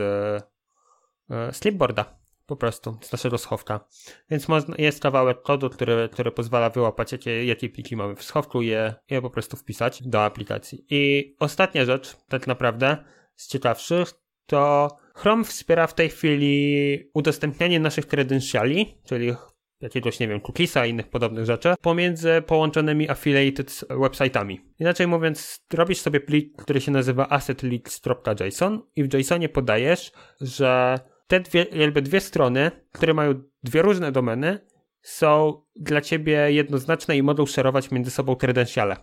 e, 1.29 1.53
z 1.53 1.59
clipboarda 1.59 2.22
po 2.53 2.57
prostu, 2.57 2.97
z 3.01 3.11
naszego 3.11 3.37
schowka. 3.37 3.87
Więc 4.29 4.47
jest 4.77 5.01
kawałek 5.01 5.41
kodu, 5.41 5.69
który, 5.69 6.09
który 6.11 6.31
pozwala 6.31 6.69
wyłapać, 6.69 7.11
jakie, 7.11 7.45
jakie 7.45 7.69
pliki 7.69 7.95
mamy 7.95 8.15
w 8.15 8.23
schowku 8.23 8.61
i 8.61 8.67
je, 8.67 8.95
je 9.09 9.21
po 9.21 9.29
prostu 9.29 9.57
wpisać 9.57 10.03
do 10.03 10.23
aplikacji. 10.23 10.85
I 10.89 11.35
ostatnia 11.39 11.85
rzecz, 11.85 12.15
tak 12.29 12.47
naprawdę, 12.47 12.97
z 13.35 13.47
ciekawszych, 13.47 14.13
to 14.45 14.87
Chrome 15.15 15.43
wspiera 15.43 15.87
w 15.87 15.93
tej 15.93 16.09
chwili 16.09 16.97
udostępnianie 17.13 17.79
naszych 17.79 18.07
kredensiali, 18.07 18.97
czyli 19.05 19.33
jakiegoś, 19.81 20.19
nie 20.19 20.27
wiem, 20.27 20.41
cookiesa 20.41 20.85
i 20.85 20.89
innych 20.89 21.09
podobnych 21.09 21.45
rzeczy, 21.45 21.73
pomiędzy 21.81 22.41
połączonymi 22.47 23.09
affiliated 23.09 23.69
website'ami. 23.89 24.57
Inaczej 24.79 25.07
mówiąc, 25.07 25.65
robisz 25.73 25.99
sobie 25.99 26.19
plik, 26.19 26.61
który 26.61 26.81
się 26.81 26.91
nazywa 26.91 27.29
assetleaks.json 27.29 28.81
i 28.95 29.03
w 29.03 29.13
JSONie 29.13 29.49
podajesz, 29.49 30.11
że 30.41 30.99
te 31.33 31.39
dwie, 31.39 31.63
jakby 31.63 32.01
dwie 32.01 32.19
strony, 32.19 32.71
które 32.91 33.13
mają 33.13 33.33
dwie 33.63 33.81
różne 33.81 34.11
domeny, 34.11 34.59
są 35.01 35.61
dla 35.75 36.01
ciebie 36.01 36.51
jednoznaczne 36.51 37.17
i 37.17 37.23
mogą 37.23 37.45
szerować 37.45 37.91
między 37.91 38.11
sobą 38.11 38.35
kredensiale. 38.35 38.95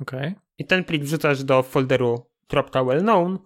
Okay. 0.00 0.34
I 0.58 0.66
ten 0.66 0.84
plik 0.84 1.02
wrzucasz 1.02 1.44
do 1.44 1.62
folderu 1.62 2.26
.wellknown 2.86 3.38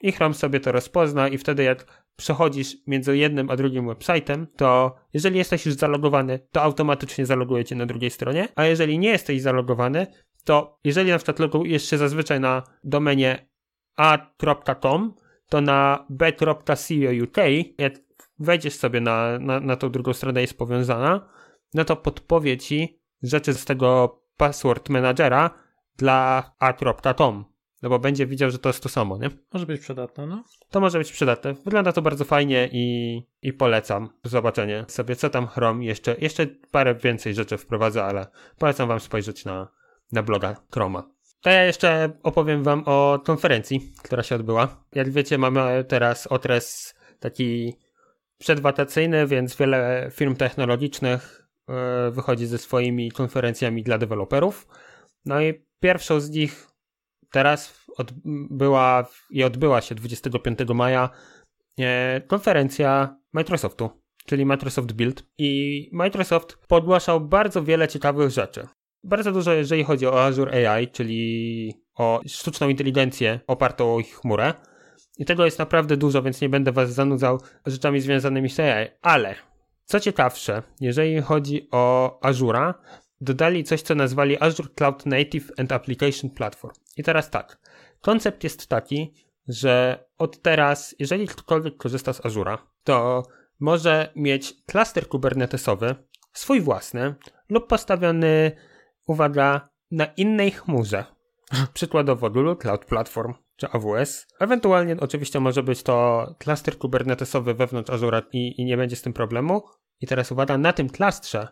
i 0.00 0.12
Chrome 0.12 0.34
sobie 0.34 0.60
to 0.60 0.72
rozpozna 0.72 1.28
i 1.28 1.38
wtedy 1.38 1.62
jak 1.62 2.04
przechodzisz 2.16 2.76
między 2.86 3.16
jednym 3.16 3.50
a 3.50 3.56
drugim 3.56 3.86
website'em, 3.86 4.46
to 4.56 4.94
jeżeli 5.12 5.38
jesteś 5.38 5.66
już 5.66 5.74
zalogowany, 5.74 6.38
to 6.52 6.62
automatycznie 6.62 7.26
zaloguje 7.26 7.64
cię 7.64 7.74
na 7.74 7.86
drugiej 7.86 8.10
stronie, 8.10 8.48
a 8.54 8.64
jeżeli 8.64 8.98
nie 8.98 9.08
jesteś 9.08 9.42
zalogowany, 9.42 10.06
to 10.44 10.78
jeżeli 10.84 11.10
na 11.10 11.18
przykład 11.18 11.38
logujesz 11.38 11.90
się 11.90 11.98
zazwyczaj 11.98 12.40
na 12.40 12.62
domenie 12.84 13.48
a.com, 13.96 15.14
to 15.48 15.60
na 15.60 16.06
b.co.uk, 16.10 17.36
jak 17.78 17.94
wejdziesz 18.38 18.74
sobie 18.74 19.00
na, 19.00 19.38
na, 19.38 19.60
na 19.60 19.76
tą 19.76 19.90
drugą 19.90 20.12
stronę 20.12 20.40
jest 20.40 20.58
powiązana, 20.58 21.28
no 21.74 21.84
to 21.84 21.96
podpowie 21.96 22.58
ci 22.58 23.00
rzeczy 23.22 23.54
z 23.54 23.64
tego 23.64 24.20
password 24.36 24.88
managera 24.88 25.50
dla 25.96 26.50
a.com. 26.58 27.44
No 27.82 27.88
bo 27.88 27.98
będzie 27.98 28.26
widział, 28.26 28.50
że 28.50 28.58
to 28.58 28.68
jest 28.68 28.82
to 28.82 28.88
samo, 28.88 29.18
nie? 29.18 29.30
Może 29.52 29.66
być 29.66 29.80
przydatne, 29.80 30.26
no. 30.26 30.44
To 30.70 30.80
może 30.80 30.98
być 30.98 31.12
przydatne. 31.12 31.54
Wygląda 31.54 31.92
to 31.92 32.02
bardzo 32.02 32.24
fajnie 32.24 32.68
i, 32.72 33.22
i 33.42 33.52
polecam 33.52 34.08
zobaczenie 34.24 34.84
sobie, 34.88 35.16
co 35.16 35.30
tam 35.30 35.46
Chrome 35.46 35.84
jeszcze, 35.84 36.16
jeszcze 36.18 36.46
parę 36.46 36.94
więcej 36.94 37.34
rzeczy 37.34 37.58
wprowadza, 37.58 38.04
ale 38.04 38.26
polecam 38.58 38.88
wam 38.88 39.00
spojrzeć 39.00 39.44
na, 39.44 39.68
na 40.12 40.22
bloga 40.22 40.56
Chroma. 40.72 41.10
To 41.40 41.50
ja 41.50 41.64
jeszcze 41.64 42.10
opowiem 42.22 42.62
wam 42.62 42.82
o 42.86 43.20
konferencji, 43.24 43.92
która 44.02 44.22
się 44.22 44.34
odbyła. 44.34 44.84
Jak 44.94 45.10
wiecie, 45.10 45.38
mamy 45.38 45.84
teraz 45.88 46.26
okres 46.26 46.94
taki 47.20 47.74
przedwatacyjny, 48.38 49.26
więc 49.26 49.56
wiele 49.56 50.10
firm 50.12 50.36
technologicznych 50.36 51.48
e, 51.68 52.10
wychodzi 52.10 52.46
ze 52.46 52.58
swoimi 52.58 53.10
konferencjami 53.10 53.82
dla 53.82 53.98
deweloperów. 53.98 54.66
No 55.24 55.40
i 55.40 55.66
pierwszą 55.80 56.20
z 56.20 56.30
nich 56.30 56.68
teraz 57.30 57.86
odbyła 57.96 59.06
i 59.30 59.44
odbyła 59.44 59.80
się 59.80 59.94
25 59.94 60.58
maja 60.74 61.10
e, 61.78 62.20
konferencja 62.20 63.16
Microsoftu, 63.32 63.90
czyli 64.26 64.46
Microsoft 64.46 64.92
Build. 64.92 65.22
I 65.38 65.90
Microsoft 65.92 66.58
podgłaszał 66.68 67.20
bardzo 67.20 67.62
wiele 67.64 67.88
ciekawych 67.88 68.30
rzeczy. 68.30 68.68
Bardzo 69.04 69.32
dużo, 69.32 69.52
jeżeli 69.52 69.84
chodzi 69.84 70.06
o 70.06 70.24
Azure 70.24 70.70
AI, 70.70 70.88
czyli 70.88 71.72
o 71.94 72.20
sztuczną 72.26 72.68
inteligencję 72.68 73.40
opartą 73.46 73.94
o 73.94 74.00
ich 74.00 74.14
chmurę. 74.14 74.54
I 75.18 75.24
tego 75.24 75.44
jest 75.44 75.58
naprawdę 75.58 75.96
dużo, 75.96 76.22
więc 76.22 76.40
nie 76.40 76.48
będę 76.48 76.72
was 76.72 76.92
zanudzał 76.92 77.40
rzeczami 77.66 78.00
związanymi 78.00 78.50
z 78.50 78.60
AI. 78.60 78.88
Ale 79.02 79.34
co 79.84 80.00
ciekawsze, 80.00 80.62
jeżeli 80.80 81.20
chodzi 81.22 81.68
o 81.72 82.18
Azura, 82.22 82.74
dodali 83.20 83.64
coś, 83.64 83.82
co 83.82 83.94
nazwali 83.94 84.42
Azure 84.42 84.68
Cloud 84.74 85.06
Native 85.06 85.52
and 85.58 85.72
Application 85.72 86.30
Platform. 86.30 86.74
I 86.96 87.02
teraz 87.02 87.30
tak. 87.30 87.58
Koncept 88.00 88.44
jest 88.44 88.66
taki, 88.66 89.14
że 89.48 90.04
od 90.18 90.42
teraz, 90.42 90.94
jeżeli 90.98 91.26
ktokolwiek 91.26 91.76
korzysta 91.76 92.12
z 92.12 92.26
Azura, 92.26 92.58
to 92.84 93.22
może 93.60 94.12
mieć 94.16 94.54
klaster 94.66 95.08
kubernetesowy, 95.08 95.94
swój 96.32 96.60
własny, 96.60 97.14
lub 97.48 97.66
postawiony 97.66 98.52
uwaga, 99.08 99.68
na 99.90 100.04
innej 100.04 100.50
chmurze. 100.50 101.04
Przykładowo 101.74 102.30
Google 102.30 102.54
Cloud 102.54 102.84
Platform 102.84 103.34
czy 103.56 103.68
AWS. 103.68 104.26
Ewentualnie 104.40 104.96
oczywiście 105.00 105.40
może 105.40 105.62
być 105.62 105.82
to 105.82 106.26
klaster 106.38 106.78
kubernetesowy 106.78 107.54
wewnątrz 107.54 107.90
Azure 107.90 108.22
i, 108.32 108.60
i 108.60 108.64
nie 108.64 108.76
będzie 108.76 108.96
z 108.96 109.02
tym 109.02 109.12
problemu. 109.12 109.62
I 110.00 110.06
teraz 110.06 110.32
uwaga, 110.32 110.58
na 110.58 110.72
tym 110.72 110.88
klastrze 110.88 111.48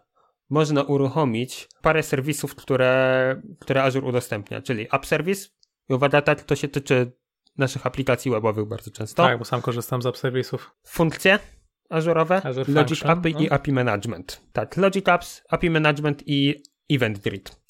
można 0.51 0.83
uruchomić 0.83 1.69
parę 1.83 2.03
serwisów, 2.03 2.55
które, 2.55 3.43
które 3.61 3.83
Azure 3.83 4.07
udostępnia, 4.07 4.63
czyli 4.63 4.87
App 4.93 5.07
Service. 5.07 5.49
I 5.89 5.95
uwaga, 5.95 6.23
tak 6.23 6.43
to 6.43 6.57
się 6.57 6.69
tyczy 6.69 7.13
naszych 7.59 7.87
aplikacji 7.87 8.31
webowych 8.31 8.69
bardzo 8.69 8.91
często. 8.91 9.23
Tak, 9.23 9.39
bo 9.39 9.45
sam 9.45 9.63
korzystam 9.63 10.03
z 10.03 10.07
App 10.07 10.17
Service'ów. 10.17 10.59
Funkcje 10.85 11.39
ażurowe, 11.91 12.47
Azure 12.47 12.73
Logic 12.73 12.99
Function, 12.99 13.33
no. 13.33 13.41
i 13.41 13.51
API 13.51 13.73
Management. 13.73 14.41
Tak, 14.53 14.77
Logic 14.77 15.09
Apps, 15.09 15.43
API 15.49 15.71
Management 15.71 16.23
i 16.27 16.63
Event 16.90 17.19
Grid. 17.19 17.61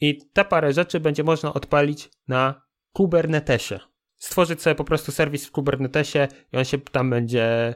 I 0.00 0.18
te 0.32 0.44
parę 0.44 0.72
rzeczy 0.72 1.00
będzie 1.00 1.24
można 1.24 1.54
odpalić 1.54 2.10
na 2.28 2.62
Kubernetesie. 2.92 3.78
Stworzyć 4.16 4.62
sobie 4.62 4.74
po 4.74 4.84
prostu 4.84 5.12
serwis 5.12 5.46
w 5.46 5.50
Kubernetesie 5.50 6.28
i 6.52 6.56
on 6.56 6.64
się 6.64 6.78
tam 6.78 7.10
będzie 7.10 7.74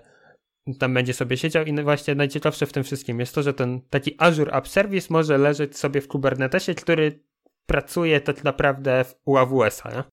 tam 0.79 0.95
będzie 0.95 1.15
sobie 1.15 1.37
siedział 1.37 1.65
i 1.65 1.83
właśnie 1.83 2.15
najciekawsze 2.15 2.67
w 2.67 2.73
tym 2.73 2.85
wszystkim 2.85 3.21
jest 3.21 3.35
to, 3.35 3.43
że 3.43 3.55
ten 3.55 3.81
taki 3.91 4.15
Azure 4.19 4.53
App 4.53 4.69
Service 4.69 5.07
może 5.11 5.39
leżeć 5.39 5.79
sobie 5.79 6.01
w 6.01 6.09
Kubernetesie, 6.09 6.75
który 6.75 7.25
pracuje 7.67 8.21
tak 8.21 8.45
naprawdę 8.45 9.05
w 9.05 9.15
u 9.25 9.37
AWS-a, 9.37 9.91
nie? 9.91 10.05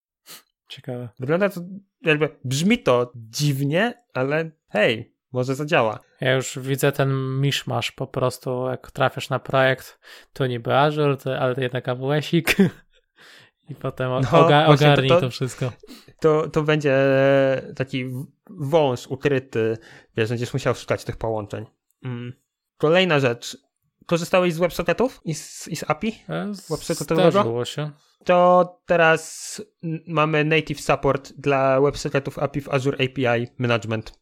Ciekawe. 0.69 1.09
Wygląda 1.19 1.49
to, 1.49 1.61
jakby 2.01 2.29
brzmi 2.43 2.79
to 2.79 3.11
dziwnie, 3.15 4.03
ale 4.13 4.51
hej, 4.69 5.16
może 5.31 5.55
zadziała. 5.55 5.99
Ja 6.21 6.33
już 6.33 6.59
widzę 6.59 6.91
ten 6.91 7.39
miszmasz 7.41 7.91
po 7.91 8.07
prostu, 8.07 8.67
jak 8.67 8.91
trafiasz 8.91 9.29
na 9.29 9.39
projekt, 9.39 9.99
to 10.33 10.47
niby 10.47 10.75
Azure, 10.75 11.17
to, 11.17 11.39
ale 11.39 11.55
to 11.55 11.61
jednak 11.61 11.87
AWS-ik 11.87 12.55
i 13.69 13.75
potem 13.75 14.09
No, 14.09 14.17
oga, 14.17 14.65
właśnie 14.65 14.85
to- 14.87 14.91
ogarnij 14.93 15.09
to, 15.09 15.21
to- 15.21 15.29
wszystko. 15.29 15.71
To, 16.19 16.49
to 16.49 16.63
będzie 16.63 16.95
taki 17.75 18.05
w- 18.05 18.25
wąż 18.49 19.07
ukryty, 19.07 19.77
wiesz, 20.17 20.29
będziesz 20.29 20.53
musiał 20.53 20.75
szukać 20.75 21.03
tych 21.03 21.17
połączeń. 21.17 21.65
Mm. 22.03 22.33
Kolejna 22.77 23.19
rzecz. 23.19 23.57
Korzystałeś 24.05 24.53
z 24.53 24.57
WebSocketów 24.57 25.21
i 25.25 25.33
z, 25.33 25.67
i 25.67 25.75
z 25.75 25.89
API? 25.89 26.23
E, 26.29 26.45
Websocketowego? 26.69 27.31
Zdarzyło 27.31 27.65
się. 27.65 27.91
To 28.25 28.79
teraz 28.85 29.61
mamy 30.07 30.43
native 30.43 30.81
support 30.81 31.33
dla 31.37 31.81
WebSocketów 31.81 32.39
API 32.39 32.61
w 32.61 32.69
Azure 32.69 32.97
API 33.05 33.47
Management. 33.57 34.19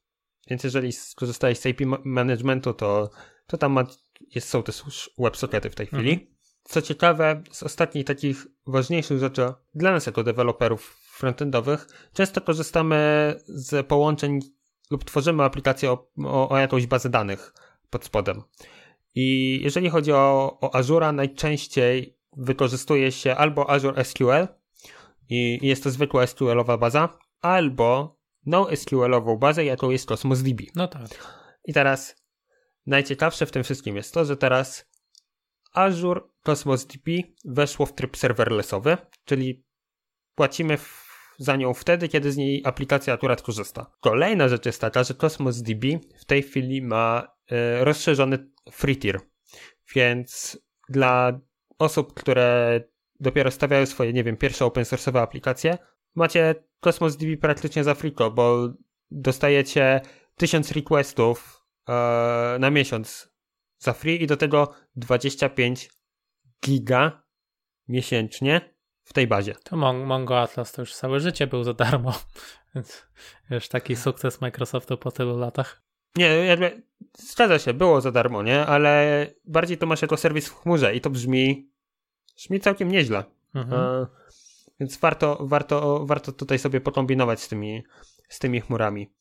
Więc 0.47 0.63
jeżeli 0.63 0.91
skorzystałeś 0.91 1.59
z 1.59 1.65
API 1.65 1.85
ma- 1.85 1.99
Managementu, 2.03 2.73
to, 2.73 3.09
to 3.47 3.57
tam 3.57 3.71
ma, 3.71 3.83
jest, 4.35 4.49
są 4.49 4.63
też 4.63 5.09
WebSockety 5.17 5.69
w 5.69 5.75
tej 5.75 5.87
chwili. 5.87 6.11
Mhm. 6.11 6.35
Co 6.63 6.81
ciekawe, 6.81 7.43
z 7.51 7.63
ostatnich 7.63 8.05
takich 8.05 8.47
ważniejszych 8.67 9.19
rzeczy 9.19 9.53
dla 9.75 9.91
nas 9.91 10.05
jako 10.05 10.23
deweloperów 10.23 10.97
frontendowych, 11.11 11.87
często 12.13 12.41
korzystamy 12.41 13.33
z 13.45 13.87
połączeń 13.87 14.39
lub 14.91 15.03
tworzymy 15.03 15.43
aplikację 15.43 15.91
o, 15.91 16.07
o, 16.25 16.49
o 16.49 16.57
jakąś 16.57 16.87
bazę 16.87 17.09
danych 17.09 17.53
pod 17.89 18.05
spodem. 18.05 18.41
I 19.15 19.59
jeżeli 19.63 19.89
chodzi 19.89 20.11
o, 20.11 20.57
o 20.61 20.75
Azura, 20.75 21.11
najczęściej 21.11 22.17
wykorzystuje 22.37 23.11
się 23.11 23.35
albo 23.35 23.69
Azure 23.69 24.05
SQL 24.05 24.47
i 25.29 25.59
jest 25.61 25.83
to 25.83 25.91
zwykła 25.91 26.27
SQL-owa 26.27 26.77
baza, 26.77 27.09
albo 27.41 28.17
NoSQL-ową 28.45 29.37
bazę, 29.37 29.65
jaką 29.65 29.89
jest 29.89 30.05
Cosmos 30.05 30.41
DB. 30.41 30.63
No 30.75 30.87
tak. 30.87 31.07
I 31.65 31.73
teraz 31.73 32.15
najciekawsze 32.85 33.45
w 33.45 33.51
tym 33.51 33.63
wszystkim 33.63 33.95
jest 33.95 34.13
to, 34.13 34.25
że 34.25 34.37
teraz 34.37 34.89
Azure 35.73 36.21
Cosmos 36.43 36.85
DB 36.85 37.09
weszło 37.45 37.85
w 37.85 37.93
tryb 37.93 38.17
serverlessowy, 38.17 38.97
czyli 39.25 39.65
płacimy 40.35 40.77
w, 40.77 41.05
za 41.37 41.55
nią 41.55 41.73
wtedy, 41.73 42.09
kiedy 42.09 42.31
z 42.31 42.37
niej 42.37 42.61
aplikacja 42.65 43.13
akurat 43.13 43.41
korzysta. 43.41 43.91
Kolejna 43.99 44.49
rzecz 44.49 44.65
jest 44.65 44.81
taka, 44.81 45.03
że 45.03 45.13
Cosmos 45.13 45.61
DB 45.61 45.85
w 46.19 46.25
tej 46.25 46.43
chwili 46.43 46.81
ma 46.81 47.27
e, 47.51 47.85
rozszerzony 47.85 48.49
free 48.71 48.97
tier, 48.97 49.19
więc 49.95 50.57
dla 50.89 51.39
osób, 51.79 52.13
które 52.13 52.81
dopiero 53.19 53.51
stawiają 53.51 53.85
swoje, 53.85 54.13
nie 54.13 54.23
wiem, 54.23 54.37
pierwsze 54.37 54.65
open 54.65 54.83
source'owe 54.83 55.19
aplikacje, 55.19 55.77
macie 56.15 56.55
Cosmos 56.79 57.17
DB 57.17 57.37
praktycznie 57.41 57.83
za 57.83 57.95
friko, 57.95 58.31
bo 58.31 58.73
dostajecie 59.11 60.01
1000 60.35 60.71
requestów 60.71 61.65
e, 61.89 62.57
na 62.59 62.69
miesiąc 62.69 63.35
za 63.77 63.93
free 63.93 64.23
i 64.23 64.27
do 64.27 64.37
tego 64.37 64.73
25 64.95 65.89
giga 66.65 67.23
miesięcznie 67.87 68.75
w 69.03 69.13
tej 69.13 69.27
bazie. 69.27 69.55
To 69.63 69.77
Mon 69.77 70.03
Mongo 70.03 70.41
Atlas 70.41 70.71
to 70.71 70.81
już 70.81 70.95
całe 70.95 71.19
życie 71.19 71.47
był 71.47 71.63
za 71.63 71.73
darmo, 71.73 72.13
więc 72.75 73.07
wiesz, 73.49 73.67
taki 73.67 73.95
sukces 73.95 74.41
Microsoftu 74.41 74.97
po 74.97 75.11
tylu 75.11 75.37
latach. 75.37 75.81
Nie, 76.15 76.27
jakby, 76.27 76.83
zgadza 77.17 77.59
się, 77.59 77.73
było 77.73 78.01
za 78.01 78.11
darmo, 78.11 78.43
nie? 78.43 78.65
Ale 78.65 79.27
bardziej 79.45 79.77
to 79.77 79.85
masz 79.85 80.01
jako 80.01 80.17
serwis 80.17 80.49
w 80.49 80.55
chmurze 80.55 80.95
i 80.95 81.01
to 81.01 81.09
brzmi, 81.09 81.71
brzmi 82.37 82.59
całkiem 82.59 82.91
nieźle. 82.91 83.23
Mhm. 83.55 83.81
E, 83.81 84.07
więc 84.79 84.97
warto, 84.97 85.37
warto, 85.41 86.05
warto 86.05 86.31
tutaj 86.31 86.59
sobie 86.59 86.81
pokombinować 86.81 87.41
z 87.41 87.47
tymi, 87.47 87.83
z 88.29 88.39
tymi 88.39 88.61
chmurami. 88.61 89.11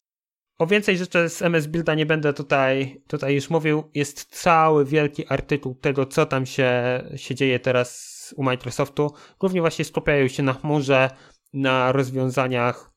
O 0.58 0.66
więcej 0.66 0.98
rzeczy 0.98 1.28
z 1.28 1.42
MS 1.42 1.66
Builda 1.66 1.94
nie 1.94 2.06
będę 2.06 2.32
tutaj, 2.32 3.02
tutaj 3.06 3.34
już 3.34 3.50
mówił. 3.50 3.90
Jest 3.94 4.40
cały 4.40 4.84
wielki 4.84 5.26
artykuł 5.28 5.74
tego, 5.74 6.06
co 6.06 6.26
tam 6.26 6.46
się, 6.46 7.02
się 7.16 7.34
dzieje 7.34 7.60
teraz 7.60 8.14
u 8.36 8.42
Microsoftu. 8.42 9.12
Głównie 9.38 9.60
właśnie 9.60 9.84
skupiają 9.84 10.28
się 10.28 10.42
na 10.42 10.52
chmurze, 10.52 11.10
na 11.52 11.92
rozwiązaniach, 11.92 12.90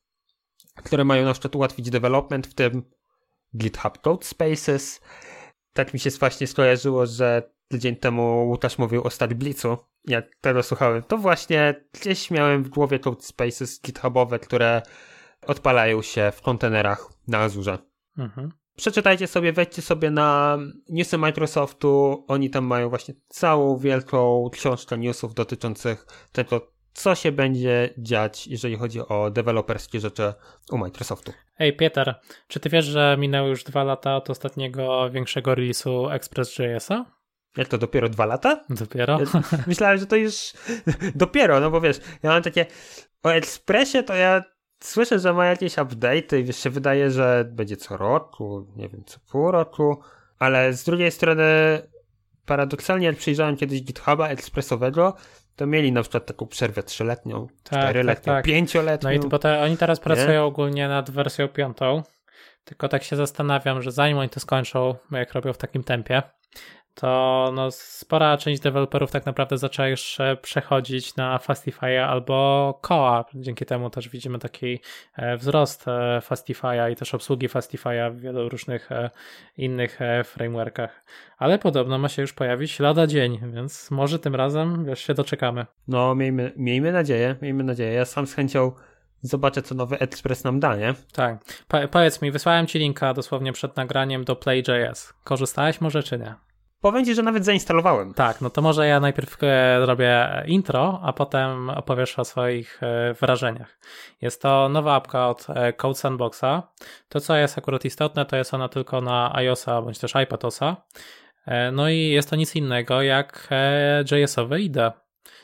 które 0.74 1.04
mają 1.04 1.24
na 1.24 1.32
przykład 1.32 1.56
ułatwić 1.56 1.90
development, 1.90 2.46
w 2.46 2.54
tym 2.54 2.82
GitHub 3.56 3.98
Code 3.98 4.26
Spaces. 4.26 5.00
Tak 5.72 5.94
mi 5.94 6.00
się 6.00 6.10
właśnie 6.10 6.46
skojarzyło, 6.46 7.06
że 7.06 7.50
tydzień 7.68 7.96
temu 7.96 8.48
Łukasz 8.48 8.78
mówił 8.78 9.02
o 9.02 9.10
Starblicu. 9.10 9.76
Jak 10.08 10.26
tego 10.40 10.62
słuchałem, 10.62 11.02
to 11.02 11.18
właśnie 11.18 11.84
gdzieś 12.00 12.30
miałem 12.30 12.64
w 12.64 12.68
głowie 12.68 12.98
Code 12.98 13.22
Spaces 13.22 13.80
GitHubowe, 13.82 14.38
które 14.38 14.82
odpalają 15.46 16.02
się 16.02 16.32
w 16.34 16.42
kontenerach 16.42 17.08
na 17.28 17.38
Azurze. 17.38 17.78
Mhm. 18.18 18.52
Przeczytajcie 18.76 19.26
sobie, 19.26 19.52
wejdźcie 19.52 19.82
sobie 19.82 20.10
na 20.10 20.58
newsy 20.88 21.18
Microsoftu. 21.18 22.24
Oni 22.28 22.50
tam 22.50 22.64
mają 22.64 22.88
właśnie 22.88 23.14
całą 23.28 23.76
wielką 23.76 24.48
książkę 24.52 24.98
newsów 24.98 25.34
dotyczących 25.34 26.06
tego, 26.32 26.72
co 26.92 27.14
się 27.14 27.32
będzie 27.32 27.94
dziać, 27.98 28.46
jeżeli 28.46 28.76
chodzi 28.76 29.00
o 29.00 29.30
deweloperskie 29.30 30.00
rzeczy 30.00 30.32
u 30.72 30.78
Microsoftu. 30.78 31.32
Ej, 31.58 31.76
Pieter, 31.76 32.20
czy 32.48 32.60
ty 32.60 32.68
wiesz, 32.68 32.84
że 32.84 33.16
minęły 33.18 33.48
już 33.48 33.64
dwa 33.64 33.84
lata 33.84 34.16
od 34.16 34.30
ostatniego 34.30 35.10
większego 35.10 35.54
release'u 35.54 36.12
Express.jsa? 36.12 37.17
Jak 37.56 37.68
to 37.68 37.78
dopiero 37.78 38.08
dwa 38.08 38.26
lata? 38.26 38.64
Dopiero? 38.70 39.18
Myślałem, 39.66 39.98
że 39.98 40.06
to 40.06 40.16
już 40.16 40.52
dopiero, 41.14 41.60
no 41.60 41.70
bo 41.70 41.80
wiesz, 41.80 42.00
ja 42.22 42.30
mam 42.30 42.42
takie 42.42 42.66
o 43.22 43.28
Expressie 43.34 44.04
to 44.04 44.14
ja 44.14 44.42
słyszę, 44.80 45.18
że 45.18 45.32
ma 45.32 45.46
jakieś 45.46 45.74
update'y 45.76 46.38
i 46.38 46.44
wiesz, 46.44 46.56
się 46.56 46.70
wydaje, 46.70 47.10
że 47.10 47.44
będzie 47.52 47.76
co 47.76 47.96
roku, 47.96 48.66
nie 48.76 48.88
wiem, 48.88 49.04
co 49.06 49.18
pół 49.30 49.50
roku, 49.50 50.00
ale 50.38 50.72
z 50.72 50.84
drugiej 50.84 51.10
strony 51.10 51.44
paradoksalnie 52.46 53.06
jak 53.06 53.16
przyjrzałem 53.16 53.56
kiedyś 53.56 53.82
GitHuba 53.82 54.28
ekspresowego, 54.28 55.14
to 55.56 55.66
mieli 55.66 55.92
na 55.92 56.02
przykład 56.02 56.26
taką 56.26 56.46
przerwę 56.46 56.82
trzyletnią, 56.82 57.46
Tak, 57.46 57.84
czteroletnią, 57.84 58.24
tak, 58.24 58.34
tak. 58.34 58.44
pięcioletnią. 58.44 59.10
No 59.10 59.16
i 59.16 59.18
bo 59.28 59.38
te, 59.38 59.60
oni 59.60 59.76
teraz 59.76 60.00
pracują 60.00 60.44
ogólnie 60.44 60.88
nad 60.88 61.10
wersją 61.10 61.48
piątą, 61.48 62.02
tylko 62.64 62.88
tak 62.88 63.02
się 63.02 63.16
zastanawiam, 63.16 63.82
że 63.82 63.92
zanim 63.92 64.18
oni 64.18 64.28
to 64.28 64.40
skończą, 64.40 64.94
jak 65.10 65.32
robią 65.32 65.52
w 65.52 65.58
takim 65.58 65.84
tempie, 65.84 66.22
to 67.00 67.50
no, 67.54 67.70
spora 67.70 68.36
część 68.36 68.62
deweloperów 68.62 69.10
tak 69.10 69.26
naprawdę 69.26 69.58
zaczęła 69.58 69.88
już 69.88 70.20
e, 70.20 70.36
przechodzić 70.36 71.16
na 71.16 71.38
Fastify 71.38 72.00
albo 72.00 72.78
Koa. 72.82 73.24
Dzięki 73.34 73.66
temu 73.66 73.90
też 73.90 74.08
widzimy 74.08 74.38
taki 74.38 74.80
e, 75.16 75.36
wzrost 75.36 75.88
e, 75.88 76.20
Fastify'a 76.28 76.92
i 76.92 76.96
też 76.96 77.14
obsługi 77.14 77.48
Fastify'a 77.48 78.12
w 78.12 78.20
wielu 78.20 78.48
różnych 78.48 78.88
innych 79.56 79.98
frameworkach. 80.24 81.04
Ale 81.38 81.58
podobno 81.58 81.98
ma 81.98 82.08
się 82.08 82.22
już 82.22 82.32
pojawić 82.32 82.80
lada 82.80 83.06
dzień, 83.06 83.40
więc 83.52 83.90
może 83.90 84.18
tym 84.18 84.34
razem 84.34 84.84
wiesz, 84.84 85.00
się 85.00 85.14
doczekamy. 85.14 85.66
No, 85.88 86.14
miejmy, 86.14 86.52
miejmy 86.56 86.92
nadzieję, 86.92 87.36
miejmy 87.42 87.64
nadzieję. 87.64 87.92
Ja 87.92 88.04
sam 88.04 88.26
z 88.26 88.34
chęcią 88.34 88.72
zobaczę, 89.22 89.62
co 89.62 89.74
nowy 89.74 89.98
Express 89.98 90.44
nam 90.44 90.60
da, 90.60 90.76
nie? 90.76 90.94
Tak. 91.12 91.38
Po, 91.68 91.88
powiedz 91.88 92.22
mi, 92.22 92.30
wysłałem 92.30 92.66
ci 92.66 92.78
linka 92.78 93.14
dosłownie 93.14 93.52
przed 93.52 93.76
nagraniem 93.76 94.24
do 94.24 94.36
Play.js. 94.36 95.14
Korzystałeś 95.24 95.80
może 95.80 96.02
czy 96.02 96.18
nie? 96.18 96.47
Powiem 96.80 97.04
ci, 97.04 97.14
że 97.14 97.22
nawet 97.22 97.44
zainstalowałem. 97.44 98.14
Tak, 98.14 98.40
no 98.40 98.50
to 98.50 98.62
może 98.62 98.86
ja 98.86 99.00
najpierw 99.00 99.36
e, 99.42 99.80
zrobię 99.84 100.42
intro, 100.46 101.00
a 101.02 101.12
potem 101.12 101.70
opowiesz 101.70 102.18
o 102.18 102.24
swoich 102.24 102.82
e, 102.82 103.14
wrażeniach. 103.14 103.78
Jest 104.20 104.42
to 104.42 104.68
nowa 104.68 104.94
apka 104.94 105.28
od 105.28 105.46
e, 105.50 105.72
Code 105.72 105.94
Sandboxa. 105.94 106.62
To, 107.08 107.20
co 107.20 107.36
jest 107.36 107.58
akurat 107.58 107.84
istotne, 107.84 108.26
to 108.26 108.36
jest 108.36 108.54
ona 108.54 108.68
tylko 108.68 109.00
na 109.00 109.34
iOSa 109.34 109.82
bądź 109.82 109.98
też 109.98 110.12
iPadOSa. 110.24 110.76
No 111.72 111.88
i 111.88 111.98
jest 111.98 112.30
to 112.30 112.36
nic 112.36 112.56
innego 112.56 113.02
jak 113.02 113.48
JS-owe 114.10 114.60
IDE, 114.60 114.92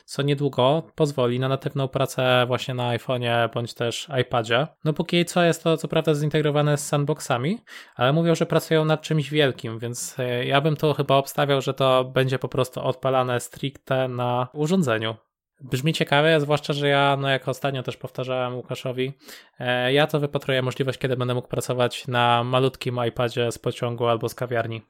co 0.05 0.21
niedługo 0.21 0.83
pozwoli 0.95 1.39
na 1.39 1.47
natywną 1.47 1.87
pracę 1.87 2.45
właśnie 2.47 2.73
na 2.73 2.97
iPhone'ie 2.97 3.53
bądź 3.53 3.73
też 3.73 4.07
iPadzie. 4.21 4.67
No 4.83 4.93
póki 4.93 5.25
co 5.25 5.43
jest 5.43 5.63
to 5.63 5.77
co 5.77 5.87
prawda 5.87 6.13
zintegrowane 6.13 6.77
z 6.77 6.87
sandboxami, 6.87 7.59
ale 7.95 8.13
mówią, 8.13 8.35
że 8.35 8.45
pracują 8.45 8.85
nad 8.85 9.01
czymś 9.01 9.29
wielkim, 9.29 9.79
więc 9.79 10.19
e, 10.19 10.45
ja 10.45 10.61
bym 10.61 10.75
to 10.75 10.93
chyba 10.93 11.15
obstawiał, 11.15 11.61
że 11.61 11.73
to 11.73 12.03
będzie 12.03 12.39
po 12.39 12.47
prostu 12.47 12.81
odpalane 12.81 13.39
stricte 13.39 14.07
na 14.07 14.47
urządzeniu. 14.53 15.15
Brzmi 15.61 15.93
ciekawe, 15.93 16.41
zwłaszcza, 16.41 16.73
że 16.73 16.87
ja, 16.87 17.17
no 17.19 17.29
jak 17.29 17.47
ostatnio 17.47 17.83
też 17.83 17.97
powtarzałem 17.97 18.55
Łukaszowi, 18.55 19.13
e, 19.59 19.93
ja 19.93 20.07
to 20.07 20.19
wypatruję 20.19 20.61
możliwość, 20.61 20.99
kiedy 20.99 21.17
będę 21.17 21.33
mógł 21.33 21.47
pracować 21.47 22.07
na 22.07 22.43
malutkim 22.43 22.99
iPadzie 23.07 23.51
z 23.51 23.59
pociągu 23.59 24.07
albo 24.07 24.29
z 24.29 24.35
kawiarni. 24.35 24.81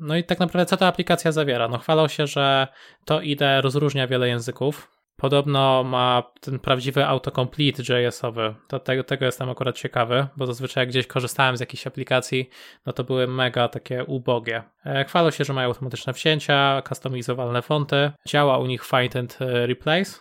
No 0.00 0.16
i 0.16 0.24
tak 0.24 0.38
naprawdę 0.38 0.66
co 0.66 0.76
ta 0.76 0.86
aplikacja 0.86 1.32
zawiera? 1.32 1.68
No 1.68 1.78
chwalą 1.78 2.08
się, 2.08 2.26
że 2.26 2.68
to 3.04 3.20
IDE 3.20 3.60
rozróżnia 3.60 4.06
wiele 4.06 4.28
języków. 4.28 5.00
Podobno 5.16 5.84
ma 5.84 6.22
ten 6.40 6.58
prawdziwy 6.58 7.06
autocomplete 7.06 7.82
JS-owy. 7.82 8.54
To 8.68 8.78
tego, 8.78 9.04
tego 9.04 9.24
jestem 9.24 9.50
akurat 9.50 9.76
ciekawy, 9.76 10.26
bo 10.36 10.46
zazwyczaj 10.46 10.82
jak 10.82 10.88
gdzieś 10.88 11.06
korzystałem 11.06 11.56
z 11.56 11.60
jakichś 11.60 11.86
aplikacji, 11.86 12.50
no 12.86 12.92
to 12.92 13.04
były 13.04 13.26
mega 13.26 13.68
takie 13.68 14.04
ubogie. 14.04 14.62
E, 14.86 15.04
Chwalą 15.04 15.30
się, 15.30 15.44
że 15.44 15.52
mają 15.52 15.68
automatyczne 15.68 16.12
wcięcia, 16.12 16.82
customizowalne 16.88 17.62
fonty. 17.62 18.10
Działa 18.28 18.58
u 18.58 18.66
nich 18.66 18.84
Find 18.84 19.16
and 19.16 19.38
e, 19.40 19.66
Replace, 19.66 20.20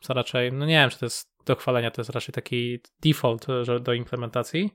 co 0.00 0.14
raczej, 0.14 0.52
no 0.52 0.66
nie 0.66 0.74
wiem, 0.74 0.90
czy 0.90 0.98
to 0.98 1.06
jest 1.06 1.28
do 1.46 1.56
chwalenia, 1.56 1.90
to 1.90 2.00
jest 2.00 2.10
raczej 2.10 2.32
taki 2.32 2.78
default 3.02 3.46
e, 3.48 3.80
do 3.80 3.92
implementacji. 3.92 4.70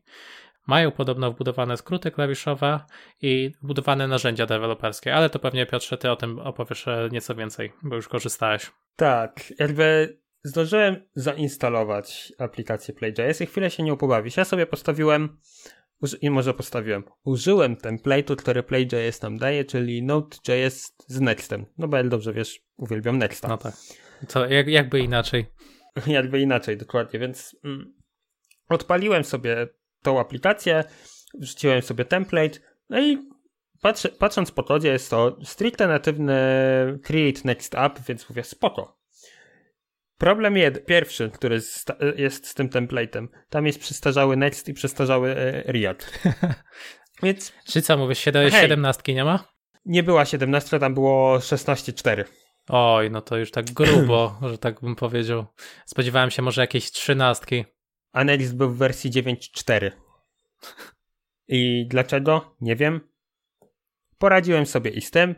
Mają 0.67 0.91
podobno 0.91 1.31
wbudowane 1.31 1.77
skróty 1.77 2.11
klawiszowe 2.11 2.79
i 3.21 3.51
wbudowane 3.61 4.07
narzędzia 4.07 4.45
deweloperskie, 4.45 5.15
ale 5.15 5.29
to 5.29 5.39
pewnie 5.39 5.65
Piotrze, 5.65 5.97
ty 5.97 6.11
o 6.11 6.15
tym 6.15 6.39
opowiesz 6.39 6.87
e, 6.87 7.09
nieco 7.11 7.35
więcej, 7.35 7.71
bo 7.83 7.95
już 7.95 8.07
korzystałeś. 8.07 8.71
Tak, 8.95 9.53
jakby 9.59 10.17
zdążyłem 10.43 11.05
zainstalować 11.15 12.33
aplikację 12.39 12.93
Play.js 12.93 13.41
i 13.41 13.45
chwilę 13.45 13.69
się 13.69 13.83
nie 13.83 13.97
pobawić. 13.97 14.37
Ja 14.37 14.45
sobie 14.45 14.65
postawiłem, 14.65 15.37
i 16.21 16.29
może 16.29 16.53
postawiłem, 16.53 17.03
użyłem 17.23 17.75
template'u, 17.75 18.35
który 18.35 18.63
Play.js 18.63 19.21
nam 19.21 19.37
daje, 19.37 19.65
czyli 19.65 20.03
Node.js 20.03 20.95
z 21.07 21.21
Nextem. 21.21 21.65
No 21.77 21.87
bo 21.87 22.03
dobrze 22.03 22.33
wiesz, 22.33 22.61
uwielbiam 22.77 23.17
Nexta. 23.17 23.47
No 23.47 23.57
tak. 23.57 23.73
To 24.27 24.45
jak, 24.45 24.67
jakby 24.67 24.99
inaczej. 24.99 25.45
Jakby 26.07 26.41
inaczej, 26.41 26.77
dokładnie, 26.77 27.19
więc 27.19 27.55
mm, 27.63 27.93
odpaliłem 28.69 29.23
sobie 29.23 29.67
tą 30.03 30.19
aplikację, 30.19 30.83
wrzuciłem 31.33 31.81
sobie 31.81 32.05
template, 32.05 32.59
no 32.89 33.01
i 33.01 33.17
patrzę, 33.81 34.09
patrząc 34.09 34.51
po 34.51 34.63
kodzie 34.63 34.89
jest 34.89 35.09
to 35.09 35.37
stricte 35.43 35.87
natywny 35.87 36.35
create 37.03 37.41
next 37.45 37.75
app, 37.75 37.99
więc 38.07 38.29
mówię 38.29 38.43
spoko. 38.43 38.97
Problem 40.17 40.57
jed, 40.57 40.85
pierwszy, 40.85 41.29
który 41.33 41.61
sta- 41.61 41.95
jest 42.15 42.47
z 42.47 42.53
tym 42.53 42.69
templatem, 42.69 43.29
tam 43.49 43.67
jest 43.67 43.79
przestarzały 43.79 44.37
Next 44.37 44.69
i 44.69 44.73
przestarzały 44.73 45.35
e, 45.35 45.63
React. 45.71 46.19
Więc 47.23 47.53
Czy 47.67 47.81
co 47.81 47.97
mówisz, 47.97 48.19
siedem, 48.19 48.51
Hej. 48.51 48.61
17 48.61 49.13
nie 49.13 49.23
ma? 49.23 49.53
nie 49.85 50.03
była 50.03 50.25
17, 50.25 50.79
tam 50.79 50.93
było 50.93 51.37
16.4. 51.37 52.23
Oj, 52.69 53.11
no 53.11 53.21
to 53.21 53.37
już 53.37 53.51
tak 53.51 53.71
grubo, 53.71 54.37
że 54.51 54.57
tak 54.57 54.81
bym 54.81 54.95
powiedział. 54.95 55.45
Spodziewałem 55.85 56.31
się 56.31 56.41
może 56.41 56.61
jakiejś 56.61 56.91
trzynastki. 56.91 57.65
A 58.13 58.23
Next 58.23 58.55
był 58.55 58.69
w 58.69 58.77
wersji 58.77 59.11
9.4. 59.11 59.91
I 61.47 61.87
dlaczego? 61.89 62.55
Nie 62.61 62.75
wiem. 62.75 63.01
Poradziłem 64.17 64.65
sobie 64.65 64.91
i 64.91 65.01
z 65.01 65.11
tym. 65.11 65.35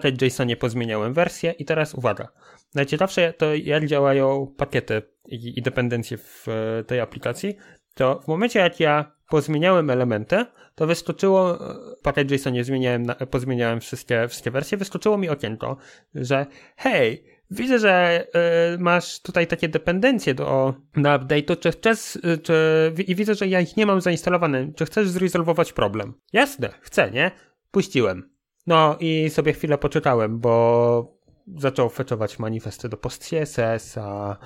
Tej 0.00 0.16
JSONie 0.22 0.56
pozmieniałem 0.56 1.12
wersję 1.12 1.50
i 1.50 1.64
teraz 1.64 1.94
uwaga. 1.94 2.28
Najciekawsze 2.74 3.32
to 3.32 3.54
jak 3.54 3.86
działają 3.86 4.54
pakiety 4.56 5.02
i, 5.28 5.62
dependencje 5.62 6.18
w 6.18 6.46
e, 6.48 6.84
tej 6.84 7.00
aplikacji, 7.00 7.56
to 7.94 8.20
w 8.20 8.28
momencie 8.28 8.58
jak 8.58 8.80
ja 8.80 9.12
pozmieniałem 9.28 9.90
elementy, 9.90 10.46
to 10.74 10.86
wyskoczyło, 10.86 11.58
e, 12.06 12.12
tej 12.12 12.26
JSOnie 12.30 12.64
zmieniałem, 12.64 13.06
pozmieniałem 13.30 13.80
wszystkie, 13.80 14.28
wszystkie 14.28 14.50
wersje, 14.50 14.78
wyskoczyło 14.78 15.18
mi 15.18 15.28
okienko, 15.28 15.76
że 16.14 16.46
hej, 16.76 17.24
widzę, 17.50 17.78
że 17.78 18.26
y, 18.74 18.78
masz 18.78 19.22
tutaj 19.22 19.46
takie 19.46 19.68
dependencje 19.68 20.34
do, 20.34 20.74
do 20.96 21.10
update'u, 21.10 21.58
czy 21.58 21.70
chcesz, 21.70 22.16
y, 22.16 22.38
czy, 22.38 22.92
i 23.06 23.14
widzę, 23.14 23.34
że 23.34 23.48
ja 23.48 23.60
ich 23.60 23.76
nie 23.76 23.86
mam 23.86 24.00
zainstalowane, 24.00 24.72
czy 24.72 24.84
chcesz 24.86 25.08
zrezolwować 25.08 25.72
problem? 25.72 26.14
Jasne, 26.32 26.68
chcę, 26.80 27.10
nie? 27.10 27.30
Puściłem. 27.70 28.30
No 28.66 28.96
i 29.00 29.30
sobie 29.30 29.52
chwilę 29.52 29.78
poczytałem, 29.78 30.38
bo 30.38 31.16
zaczął 31.56 31.88
feczować 31.88 32.38
manifesty 32.38 32.88
do 32.88 32.96
post-CSS, 32.96 33.98
a, 33.98 34.36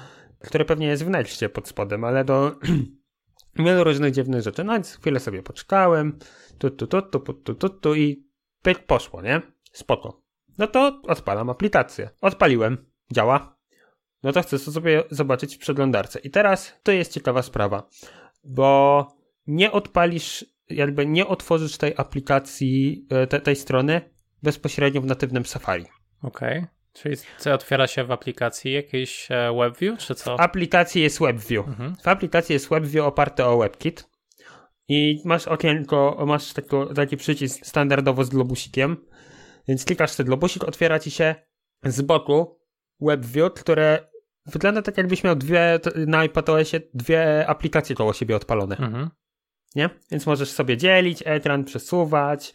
które 0.41 0.65
pewnie 0.65 0.87
jest 0.87 1.05
w 1.05 1.11
Nextie 1.11 1.49
pod 1.49 1.69
spodem, 1.69 2.05
ale 2.05 2.25
do 2.25 2.57
wielu 3.57 3.85
różnych 3.85 4.13
dziwnych 4.13 4.43
rzeczy. 4.43 4.65
No 4.65 4.73
więc 4.73 4.97
chwilę 4.97 5.21
sobie 5.21 5.43
poczekałem, 5.43 6.19
tu, 6.59 6.71
tu, 6.71 6.87
tu, 6.87 7.03
tu, 7.03 7.21
tu, 7.21 7.55
tu, 7.55 7.69
tu 7.69 7.95
i 7.95 8.27
pyk 8.63 8.87
poszło, 8.87 9.23
nie? 9.23 9.43
Spoko. 9.73 10.23
No 10.59 10.67
to 10.67 11.01
odpalam 11.03 11.51
aplikację. 11.51 12.11
Odpaliłem. 12.21 12.90
Działa. 13.13 13.57
No 14.23 14.33
to 14.33 14.43
chcę 14.43 14.59
sobie 14.59 15.03
zobaczyć 15.11 15.57
w 15.57 15.59
przeglądarce. 15.59 16.19
I 16.19 16.31
teraz 16.31 16.81
to 16.83 16.93
jest 16.93 17.13
ciekawa 17.13 17.43
sprawa, 17.43 17.89
bo 18.45 19.09
nie 19.47 19.73
odpalisz, 19.73 20.45
jakby 20.69 21.07
nie 21.07 21.27
otworzysz 21.27 21.77
tej 21.77 21.95
aplikacji, 21.97 23.07
e, 23.11 23.27
te, 23.27 23.41
tej 23.41 23.57
strony 23.57 24.01
bezpośrednio 24.43 25.01
w 25.01 25.07
natywnym 25.07 25.47
Safari. 25.47 25.85
Okej. 26.23 26.59
Okay. 26.59 26.81
Czyli 26.93 27.17
co 27.39 27.55
otwiera 27.55 27.87
się 27.87 28.05
w 28.05 28.11
aplikacji? 28.11 28.73
Jakiś 28.73 29.31
e, 29.31 29.53
WebView, 29.59 29.99
czy 29.99 30.15
co? 30.15 30.37
W 30.37 30.41
aplikacji 30.41 31.03
jest 31.03 31.21
WebView. 31.21 31.69
Mhm. 31.69 31.97
W 31.97 32.09
aplikacji 32.09 32.53
jest 32.53 32.69
WebView 32.69 33.05
oparte 33.05 33.47
o 33.47 33.59
WebKit. 33.59 34.11
I 34.89 35.23
masz 35.25 35.49
okienko, 35.49 36.25
masz 36.27 36.53
tako, 36.53 36.95
taki 36.95 37.17
przycisk 37.17 37.67
standardowo 37.67 38.25
z 38.25 38.29
globusikiem. 38.29 38.97
Więc 39.69 39.85
klikasz 39.85 40.17
ten 40.17 40.27
globusik, 40.27 40.65
otwiera 40.65 40.99
ci 40.99 41.11
się 41.11 41.35
z 41.85 42.03
boku 42.03 42.60
WebView, 43.01 43.55
które 43.55 44.11
wygląda 44.47 44.83
tak 44.83 44.97
jakbyś 44.97 45.25
miał 45.25 45.37
dwie, 45.37 45.81
na 46.07 46.19
iPadOSie 46.19 46.81
dwie 46.95 47.47
aplikacje 47.47 47.97
koło 47.97 48.13
siebie 48.13 48.37
odpalone. 48.37 48.77
Mhm. 48.77 49.11
Nie? 49.75 49.91
Więc 50.11 50.27
możesz 50.27 50.51
sobie 50.51 50.77
dzielić 50.77 51.23
ekran, 51.27 51.65
przesuwać 51.65 52.55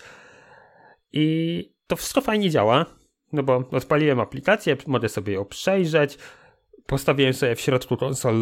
i 1.12 1.76
to 1.88 1.96
wszystko 1.96 2.22
fajnie 2.22 2.50
działa, 2.50 2.86
no 3.34 3.44
bo 3.44 3.64
odpaliłem 3.72 4.20
aplikację, 4.20 4.78
mogę 4.88 5.10
sobie 5.10 5.34
ją 5.34 5.46
przejrzeć, 5.46 6.18
postawiłem 6.86 7.34
sobie 7.34 7.56
w 7.56 7.62
środku 7.62 7.98
konsol 7.98 8.36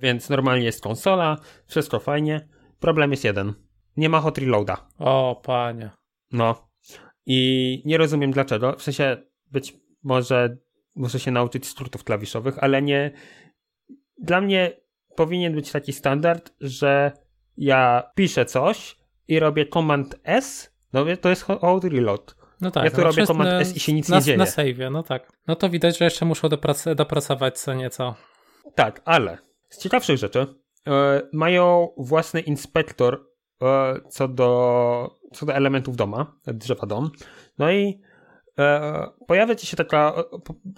więc 0.00 0.28
normalnie 0.30 0.64
jest 0.64 0.82
konsola, 0.82 1.36
wszystko 1.66 1.98
fajnie. 1.98 2.48
Problem 2.80 3.10
jest 3.10 3.24
jeden. 3.24 3.54
Nie 3.96 4.08
ma 4.08 4.20
hot 4.20 4.38
reloada. 4.38 4.88
O, 4.98 5.40
panie. 5.44 5.90
No. 6.32 6.68
I 7.26 7.82
nie 7.84 7.98
rozumiem 7.98 8.30
dlaczego. 8.30 8.76
W 8.76 8.82
sensie 8.82 9.16
być 9.50 9.76
może 10.02 10.56
muszę 10.94 11.20
się 11.20 11.30
nauczyć 11.30 11.66
skrótów 11.66 12.04
klawiszowych, 12.04 12.58
ale 12.58 12.82
nie. 12.82 13.10
Dla 14.18 14.40
mnie 14.40 14.80
powinien 15.16 15.54
być 15.54 15.72
taki 15.72 15.92
standard, 15.92 16.52
że 16.60 17.12
ja 17.56 18.10
piszę 18.14 18.44
coś 18.44 18.96
i 19.28 19.38
robię 19.38 19.66
Command 19.66 20.20
S, 20.24 20.72
no 20.92 21.04
to 21.20 21.28
jest 21.28 21.42
hot 21.42 21.84
reload. 21.84 22.36
No 22.60 22.70
tak, 22.70 22.84
ja 22.84 22.90
tu 22.90 22.96
no 22.96 23.04
robię 23.04 23.26
Command 23.26 23.50
S 23.50 23.76
i 23.76 23.80
się 23.80 23.92
nic 23.92 24.08
na, 24.08 24.16
nie 24.16 24.22
dzieje. 24.22 24.38
Na 24.38 24.46
save, 24.46 24.90
no 24.90 25.02
tak. 25.02 25.32
No 25.46 25.56
to 25.56 25.70
widać, 25.70 25.98
że 25.98 26.04
jeszcze 26.04 26.24
muszą 26.24 26.48
doprac 26.48 26.84
dopracować 26.96 27.58
co 27.58 27.74
nieco. 27.74 28.14
Tak, 28.74 29.02
ale 29.04 29.38
z 29.68 29.78
ciekawszych 29.78 30.18
rzeczy 30.18 30.46
e, 30.86 31.22
mają 31.32 31.88
własny 31.96 32.40
inspektor 32.40 33.26
e, 33.62 33.94
co, 34.08 34.28
do, 34.28 35.18
co 35.32 35.46
do 35.46 35.54
elementów 35.54 35.96
doma, 35.96 36.36
drzewa 36.46 36.86
dom. 36.86 37.10
No 37.58 37.72
i 37.72 38.00
pojawia 39.26 39.54
ci 39.54 39.66
się 39.66 39.76
taka, 39.76 40.14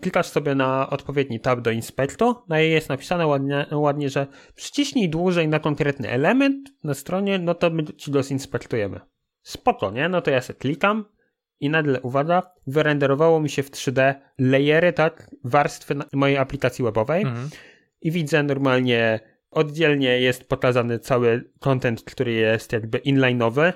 klikasz 0.00 0.26
sobie 0.26 0.54
na 0.54 0.90
odpowiedni 0.90 1.40
tab 1.40 1.60
do 1.60 1.70
inspektu, 1.70 2.34
no 2.48 2.60
i 2.60 2.70
jest 2.70 2.88
napisane 2.88 3.26
ładnie, 3.26 3.66
ładnie, 3.72 4.10
że 4.10 4.26
przyciśnij 4.54 5.08
dłużej 5.08 5.48
na 5.48 5.58
konkretny 5.58 6.10
element 6.10 6.68
na 6.84 6.94
stronie, 6.94 7.38
no 7.38 7.54
to 7.54 7.70
my 7.70 7.84
ci 7.84 8.10
go 8.10 8.22
zinspektujemy. 8.22 9.00
Spoko, 9.42 9.90
nie? 9.90 10.08
No 10.08 10.20
to 10.20 10.30
ja 10.30 10.40
sobie 10.40 10.58
klikam 10.58 11.04
i 11.60 11.70
nagle, 11.70 12.00
uwaga, 12.00 12.42
wyrenderowało 12.66 13.40
mi 13.40 13.50
się 13.50 13.62
w 13.62 13.70
3D 13.70 14.14
layery, 14.38 14.92
tak, 14.92 15.30
warstwy 15.44 15.94
mojej 16.12 16.36
aplikacji 16.36 16.84
webowej 16.84 17.22
mhm. 17.22 17.48
i 18.00 18.10
widzę 18.10 18.42
normalnie 18.42 19.20
oddzielnie 19.50 20.20
jest 20.20 20.48
pokazany 20.48 20.98
cały 20.98 21.50
content, 21.60 22.02
który 22.02 22.32
jest 22.32 22.72
jakby 22.72 22.98
inline'owy, 22.98 23.72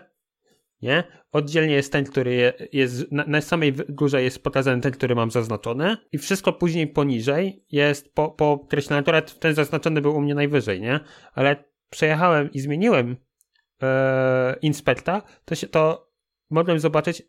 nie? 0.82 1.04
Oddzielnie 1.32 1.74
jest 1.74 1.92
ten, 1.92 2.04
który 2.04 2.52
jest, 2.72 3.12
na, 3.12 3.24
na, 3.26 3.40
samej 3.40 3.72
górze 3.88 4.22
jest 4.22 4.44
pokazany 4.44 4.82
ten, 4.82 4.92
który 4.92 5.14
mam 5.14 5.30
zaznaczony 5.30 5.96
i 6.12 6.18
wszystko 6.18 6.52
później 6.52 6.86
poniżej 6.86 7.64
jest 7.72 8.14
po, 8.14 8.28
podkreślone. 8.28 9.00
Akurat 9.00 9.38
ten 9.38 9.54
zaznaczony 9.54 10.00
był 10.00 10.16
u 10.16 10.20
mnie 10.20 10.34
najwyżej, 10.34 10.80
nie? 10.80 11.00
Ale 11.34 11.64
przejechałem 11.90 12.52
i 12.52 12.60
zmieniłem 12.60 13.16
e, 13.82 14.56
inspekta, 14.62 15.22
to 15.44 15.54
się 15.54 15.66
to 15.66 16.10
mogłem 16.50 16.78
zobaczyć, 16.78 17.22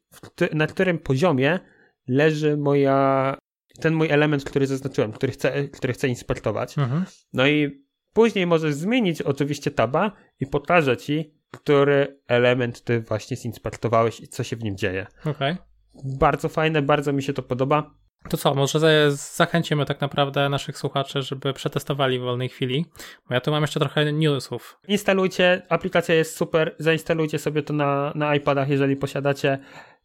na 0.54 0.68
którym 0.68 1.00
poziomie 1.00 1.60
leży 2.08 2.58
moja 2.58 3.38
ten 3.80 3.94
mój 3.94 4.10
element, 4.10 4.44
który 4.44 4.68
zaznaczyłem, 4.68 5.12
który 5.12 5.32
chcę, 5.32 5.68
który 5.68 5.94
chcę 5.94 6.08
inspektować. 6.08 6.78
Mhm. 6.78 7.06
No 7.34 7.48
i 7.48 7.86
później 8.14 8.48
możesz 8.48 8.74
zmienić 8.74 9.22
oczywiście 9.22 9.72
taba 9.72 10.12
i 10.40 10.48
pokażę 10.48 10.98
ci, 10.98 11.41
który 11.52 12.20
element 12.28 12.84
ty 12.84 13.02
właśnie 13.02 13.38
zinspektowałeś 13.38 14.20
i 14.20 14.28
co 14.28 14.44
się 14.44 14.56
w 14.56 14.64
nim 14.64 14.78
dzieje. 14.78 15.08
Okay. 15.26 15.58
Bardzo 16.04 16.50
fajne, 16.50 16.82
bardzo 16.82 17.14
mi 17.14 17.24
się 17.24 17.34
to 17.34 17.44
podoba. 17.44 17.94
To 18.30 18.38
co, 18.38 18.56
może 18.56 19.12
zachęcimy 19.12 19.86
tak 19.86 20.02
naprawdę 20.02 20.50
naszych 20.50 20.78
słuchaczy, 20.78 21.22
żeby 21.22 21.54
przetestowali 21.54 22.20
w 22.20 22.22
wolnej 22.22 22.50
chwili, 22.50 22.86
bo 23.30 23.34
ja 23.34 23.42
tu 23.42 23.52
mam 23.52 23.64
jeszcze 23.64 23.80
trochę 23.80 24.14
newsów. 24.14 24.80
Instalujcie, 24.88 25.62
aplikacja 25.70 26.16
jest 26.16 26.36
super, 26.36 26.76
zainstalujcie 26.80 27.40
sobie 27.40 27.64
to 27.64 27.74
na, 27.74 28.12
na 28.16 28.36
iPadach, 28.36 28.70
jeżeli 28.70 28.96
posiadacie 28.96 29.60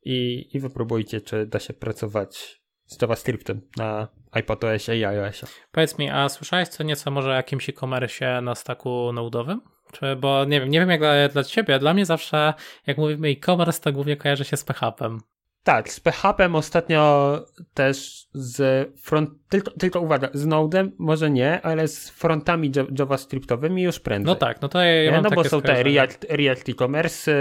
i, 0.04 0.48
i 0.52 0.61
wypróbujcie, 0.61 1.20
czy 1.20 1.46
da 1.46 1.59
się 1.59 1.74
pracować 1.74 2.61
z 2.87 3.02
JavaScriptem 3.02 3.61
na 3.76 4.09
iPadOSie 4.32 4.96
i 4.96 5.04
iOSie. 5.04 5.46
Powiedz 5.72 5.98
mi, 5.98 6.11
a 6.11 6.28
słyszałeś 6.28 6.68
co 6.68 6.82
nieco 6.82 7.11
może 7.11 7.30
o 7.30 7.35
jakimś 7.35 7.68
e-commerce 7.68 8.40
na 8.40 8.54
staku 8.54 9.12
nodowym? 9.12 9.61
Czy, 10.00 10.16
bo 10.16 10.44
nie 10.44 10.61
wiem, 10.61 10.70
nie 10.70 10.80
wiem 10.80 10.90
jak 10.90 11.00
dla, 11.00 11.28
dla 11.28 11.44
ciebie, 11.44 11.78
dla 11.78 11.94
mnie 11.94 12.06
zawsze 12.06 12.54
jak 12.87 12.98
mówimy 12.98 13.28
e-commerce 13.28 13.80
to 13.80 13.92
głównie 13.92 14.16
kojarzy 14.16 14.44
się 14.44 14.56
z 14.56 14.64
PHP-em. 14.64 15.20
Tak, 15.62 15.92
z 15.92 16.00
PHP 16.00 16.52
ostatnio 16.52 17.44
też 17.74 18.26
z 18.32 18.88
front, 19.00 19.30
tylko, 19.48 19.70
tylko 19.70 20.00
uwaga, 20.00 20.28
z 20.35 20.46
Node 20.46 20.88
może 20.98 21.30
nie, 21.30 21.62
ale 21.62 21.88
z 21.88 22.11
frontami 22.11 22.72
JavaScriptowymi 22.98 23.82
już 23.82 24.00
prędzej. 24.00 24.26
No 24.26 24.35
tak, 24.35 24.62
no 24.62 24.68
to 24.68 24.82
ja, 24.82 25.02
ja 25.02 25.12
mam 25.12 25.22
No 25.22 25.30
bo 25.30 25.44
są 25.44 25.62
te 25.62 25.82
React, 25.82 26.26
React 26.30 26.68
e-commerce, 26.68 27.32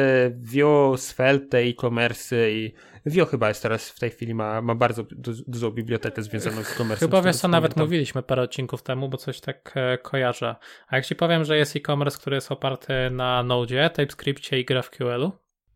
Vue, 0.41 0.97
Svelte 0.97 1.57
e-commerce 1.57 2.51
i 2.51 2.73
Vue 3.05 3.25
chyba 3.25 3.47
jest 3.47 3.61
teraz 3.61 3.89
w 3.89 3.99
tej 3.99 4.09
chwili 4.09 4.35
ma, 4.35 4.61
ma 4.61 4.75
bardzo 4.75 5.03
du 5.11 5.31
dużą 5.47 5.71
bibliotekę 5.71 6.21
związaną 6.21 6.63
z 6.63 6.71
e-commerce. 6.71 7.05
Chyba 7.05 7.21
wiesz 7.21 7.35
co, 7.35 7.47
nawet 7.47 7.77
mówiliśmy 7.77 8.23
parę 8.23 8.41
odcinków 8.41 8.83
temu, 8.83 9.09
bo 9.09 9.17
coś 9.17 9.39
tak 9.39 9.73
e, 9.75 9.97
kojarzę. 9.97 10.55
A 10.87 10.95
jak 10.95 11.05
ci 11.05 11.15
powiem, 11.15 11.45
że 11.45 11.57
jest 11.57 11.75
e-commerce, 11.75 12.17
który 12.17 12.35
jest 12.35 12.51
oparty 12.51 12.93
na 13.11 13.43
Node, 13.43 13.89
TypeScriptie 13.89 14.59
i 14.59 14.65
GraphQL-u? 14.65 15.31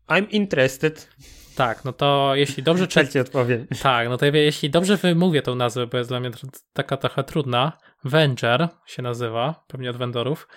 I'm 0.08 0.26
interested. 0.30 1.08
Tak, 1.56 1.84
no 1.84 1.92
to 1.92 2.32
jeśli 2.34 2.62
dobrze 2.62 2.88
czy... 2.88 2.94
Tak 3.00 3.08
ci 3.08 3.18
odpowiem. 3.18 3.66
Tak, 3.82 4.08
no 4.08 4.16
to 4.16 4.26
jeśli 4.26 4.70
dobrze 4.70 4.96
wymówię 4.96 5.42
tą 5.42 5.54
nazwę, 5.54 5.86
bo 5.86 5.98
jest 5.98 6.10
dla 6.10 6.20
mnie 6.20 6.30
taka 6.72 6.96
trochę 6.96 7.24
trudna, 7.24 7.78
Venger 8.04 8.68
się 8.86 9.02
nazywa, 9.02 9.64
pewnie 9.68 9.90
od 9.90 9.96
vendorów, 9.96 10.48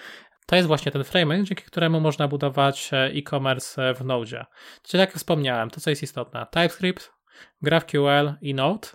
to 0.46 0.56
jest 0.56 0.68
właśnie 0.68 0.92
ten 0.92 1.04
framework, 1.04 1.44
dzięki 1.44 1.64
któremu 1.64 2.00
można 2.00 2.28
budować 2.28 2.90
e, 2.94 2.98
e-commerce 2.98 3.94
w 3.94 4.06
Node. 4.06 4.46
Czyli 4.84 5.02
jak 5.02 5.14
wspomniałem, 5.14 5.70
to 5.70 5.82
co 5.82 5.90
jest 5.90 6.04
istotne, 6.04 6.48
TypeScript, 6.52 7.12
GraphQL 7.62 8.34
i 8.42 8.54
Node. 8.54 8.88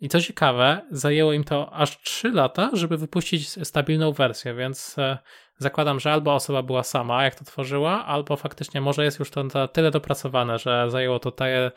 I 0.00 0.08
co 0.08 0.20
ciekawe, 0.20 0.80
zajęło 0.90 1.32
im 1.32 1.44
to 1.44 1.72
aż 1.72 2.00
3 2.00 2.30
lata, 2.30 2.70
żeby 2.72 2.96
wypuścić 2.96 3.66
stabilną 3.66 4.12
wersję, 4.12 4.54
więc 4.54 4.98
e, 4.98 5.18
zakładam, 5.58 6.00
że 6.00 6.12
albo 6.12 6.34
osoba 6.34 6.62
była 6.62 6.82
sama, 6.82 7.24
jak 7.24 7.34
to 7.34 7.44
tworzyła, 7.44 8.06
albo 8.06 8.36
faktycznie 8.36 8.80
może 8.80 9.04
jest 9.04 9.18
już 9.18 9.30
to 9.30 9.68
tyle 9.68 9.90
dopracowane, 9.90 10.58
że 10.58 10.90
zajęło 10.90 11.18
to 11.18 11.30
te, 11.30 11.70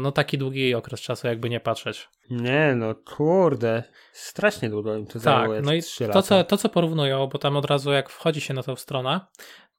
no, 0.00 0.12
taki 0.12 0.38
długi 0.38 0.74
okres 0.74 1.00
czasu, 1.00 1.26
jakby 1.26 1.50
nie 1.50 1.60
patrzeć. 1.60 2.08
Nie, 2.30 2.74
no 2.76 2.94
kurde, 2.94 3.82
strasznie 4.12 4.70
długo 4.70 4.96
im 4.96 5.06
to 5.06 5.12
tak, 5.12 5.22
zajęło. 5.22 5.54
no 5.62 5.72
i 5.72 5.82
to 6.12 6.22
co, 6.22 6.44
to, 6.44 6.56
co 6.56 6.68
porównują, 6.68 7.26
bo 7.26 7.38
tam 7.38 7.56
od 7.56 7.64
razu 7.64 7.92
jak 7.92 8.10
wchodzi 8.10 8.40
się 8.40 8.54
na 8.54 8.62
tą 8.62 8.76
stronę, 8.76 9.20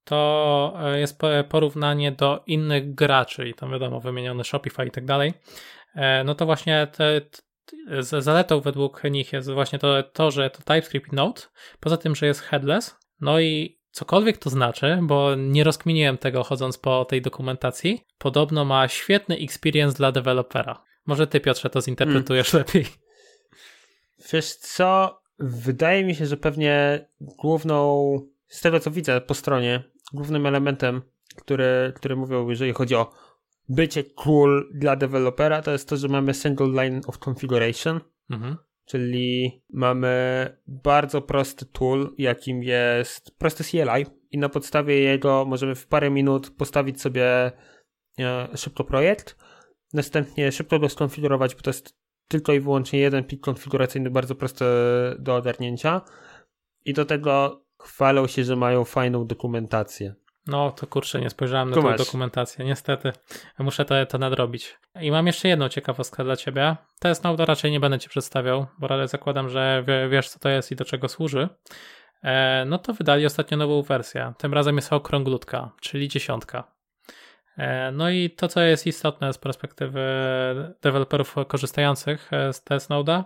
to 0.04 0.74
e, 0.80 1.00
jest 1.00 1.22
porównanie 1.50 2.12
do 2.12 2.44
innych 2.48 2.96
graczy 2.96 3.50
i 3.50 3.54
tam 3.54 3.72
wiadomo, 3.72 4.00
wymieniony 4.00 4.44
Shopify 4.44 4.86
i 4.86 4.92
tak 4.92 5.06
dalej, 5.06 5.34
e, 5.96 6.24
no 6.24 6.36
to 6.36 6.46
właśnie 6.46 6.88
te, 6.88 7.22
zaletą 8.00 8.62
według 8.62 9.04
nich 9.04 9.34
jest 9.34 9.52
właśnie 9.52 9.80
to, 9.80 10.04
to, 10.04 10.32
że 10.32 10.50
to 10.50 10.58
TypeScript 10.58 11.12
Node, 11.12 11.42
poza 11.80 11.98
tym, 11.98 12.16
że 12.16 12.26
jest 12.26 12.42
headless, 12.42 12.98
no 13.22 13.40
i 13.40 13.82
cokolwiek 13.92 14.38
to 14.38 14.50
znaczy, 14.50 15.00
bo 15.02 15.36
nie 15.36 15.64
rozkminiłem 15.64 16.18
tego 16.18 16.44
chodząc 16.44 16.78
po 16.78 17.06
tej 17.06 17.22
dokumentacji, 17.22 18.06
podobno 18.18 18.66
ma 18.66 18.88
świetny 18.88 19.38
experience 19.38 19.98
dla 19.98 20.12
dewelopera. 20.12 20.84
Może 21.06 21.28
ty, 21.28 21.40
Piotrze, 21.40 21.70
to 21.70 21.82
zinterpretujesz 21.82 22.52
hmm. 22.52 22.68
lepiej. 22.68 22.86
Wiesz 24.34 24.56
co? 24.56 25.22
Wydaje 25.40 26.04
mi 26.04 26.16
się, 26.16 26.26
że 26.26 26.38
pewnie 26.38 27.06
główną, 27.22 28.20
z 28.48 28.62
tego 28.62 28.80
co 28.80 28.92
widzę 28.92 29.22
po 29.22 29.34
stronie, 29.34 29.84
głównym 30.14 30.46
elementem, 30.46 31.02
który, 31.36 31.94
który 31.96 32.16
mówią, 32.16 32.50
jeżeli 32.50 32.74
chodzi 32.74 32.96
o 32.96 33.12
bycie 33.76 34.04
cool 34.04 34.70
dla 34.74 34.96
dewelopera, 34.96 35.62
to 35.62 35.72
jest 35.72 35.90
to, 35.90 35.98
że 35.98 36.08
mamy 36.08 36.34
single 36.34 36.68
line 36.68 37.02
of 37.08 37.18
configuration, 37.28 38.00
Mhm. 38.30 38.58
czyli 38.86 39.62
mamy 39.74 40.46
bardzo 40.68 41.22
prosty 41.22 41.66
tool, 41.66 42.10
jakim 42.18 42.64
jest 42.64 43.38
prosty 43.38 43.64
CLI 43.64 44.06
i 44.32 44.38
na 44.38 44.50
podstawie 44.50 45.00
jego 45.00 45.46
możemy 45.46 45.76
w 45.76 45.88
parę 45.88 46.10
minut 46.10 46.50
postawić 46.50 47.02
sobie 47.02 47.52
e, 48.20 48.58
szybko 48.58 48.84
projekt, 48.84 49.38
następnie 49.94 50.52
szybko 50.52 50.80
go 50.80 50.90
skonfigurować, 50.90 51.56
bo 51.56 51.62
to 51.62 51.70
jest 51.70 51.96
tylko 52.28 52.54
i 52.54 52.60
wyłącznie 52.60 53.00
jeden 53.00 53.24
plik 53.24 53.42
konfiguracyjny, 53.42 54.10
bardzo 54.10 54.36
prosty 54.36 54.66
do 55.20 55.36
ogarnięcia 55.36 56.02
i 56.86 56.94
do 56.94 57.06
tego 57.06 57.64
chwalą 57.80 58.28
się, 58.28 58.44
że 58.44 58.56
mają 58.56 58.84
fajną 58.84 59.28
dokumentację. 59.28 60.16
No 60.52 60.72
to 60.72 60.88
kurczę, 60.88 61.22
nie 61.22 61.30
spojrzałem 61.30 61.70
na 61.70 61.76
Tu 61.76 61.84
tę 61.84 61.96
dokumentację, 61.96 62.66
niestety. 62.66 63.14
Muszę 63.60 63.86
to, 63.86 64.06
to 64.06 64.18
nadrobić. 64.18 64.78
I 65.02 65.12
mam 65.12 65.28
jeszcze 65.28 65.48
jedną 65.48 65.70
ciekawostkę 65.70 66.24
dla 66.24 66.36
ciebie. 66.36 66.76
To 67.00 67.08
jest 67.08 67.24
Node, 67.24 67.46
raczej 67.46 67.72
nie 67.72 67.80
będę 67.80 68.00
ci 68.00 68.10
przedstawiał, 68.10 68.66
bo 68.80 68.92
ale 68.92 69.08
zakładam, 69.08 69.50
że 69.50 69.84
wie, 69.88 70.10
wiesz 70.10 70.30
co 70.30 70.40
to 70.40 70.50
jest 70.50 70.72
i 70.72 70.76
do 70.76 70.86
czego 70.86 71.10
służy. 71.10 71.50
E, 72.24 72.66
no 72.66 72.78
to 72.78 72.94
wydali 72.94 73.26
ostatnio 73.26 73.58
nową 73.58 73.82
wersję. 73.82 74.34
Tym 74.38 74.54
razem 74.54 74.76
jest 74.76 74.94
okrąglutka, 74.94 75.72
czyli 75.82 76.08
dziesiątka. 76.08 76.72
E, 77.58 77.92
no 77.92 78.10
i 78.10 78.30
to, 78.30 78.48
co 78.48 78.62
jest 78.62 78.88
istotne 78.88 79.34
z 79.34 79.38
perspektywy 79.38 80.02
deweloperów 80.82 81.36
korzystających 81.48 82.34
e, 82.34 82.54
z 82.54 82.64
TS 82.64 82.90
Node'a, 82.90 83.24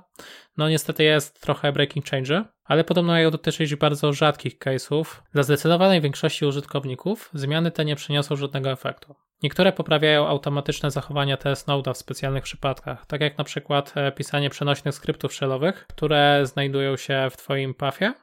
no 0.57 0.69
niestety 0.69 1.03
jest 1.03 1.41
trochę 1.41 1.71
breaking 1.71 2.05
change, 2.05 2.43
ale 2.65 2.83
podobno 2.83 3.31
dotyczyć 3.31 3.75
bardzo 3.75 4.13
rzadkich 4.13 4.59
case'ów. 4.59 5.05
Dla 5.33 5.43
zdecydowanej 5.43 6.01
większości 6.01 6.45
użytkowników 6.45 7.29
zmiany 7.33 7.71
te 7.71 7.85
nie 7.85 7.95
przyniosą 7.95 8.35
żadnego 8.35 8.71
efektu. 8.71 9.15
Niektóre 9.43 9.71
poprawiają 9.71 10.27
automatyczne 10.27 10.91
zachowania 10.91 11.37
TS 11.37 11.67
Node'a 11.67 11.93
w 11.93 11.97
specjalnych 11.97 12.43
przypadkach, 12.43 13.05
tak 13.05 13.21
jak 13.21 13.37
na 13.37 13.43
przykład 13.43 13.93
e, 13.95 14.11
pisanie 14.11 14.49
przenośnych 14.49 14.95
skryptów 14.95 15.33
shellowych, 15.33 15.85
które 15.89 16.41
znajdują 16.45 16.97
się 16.97 17.27
w 17.31 17.37
Twoim 17.37 17.73
pathie, 17.73 18.13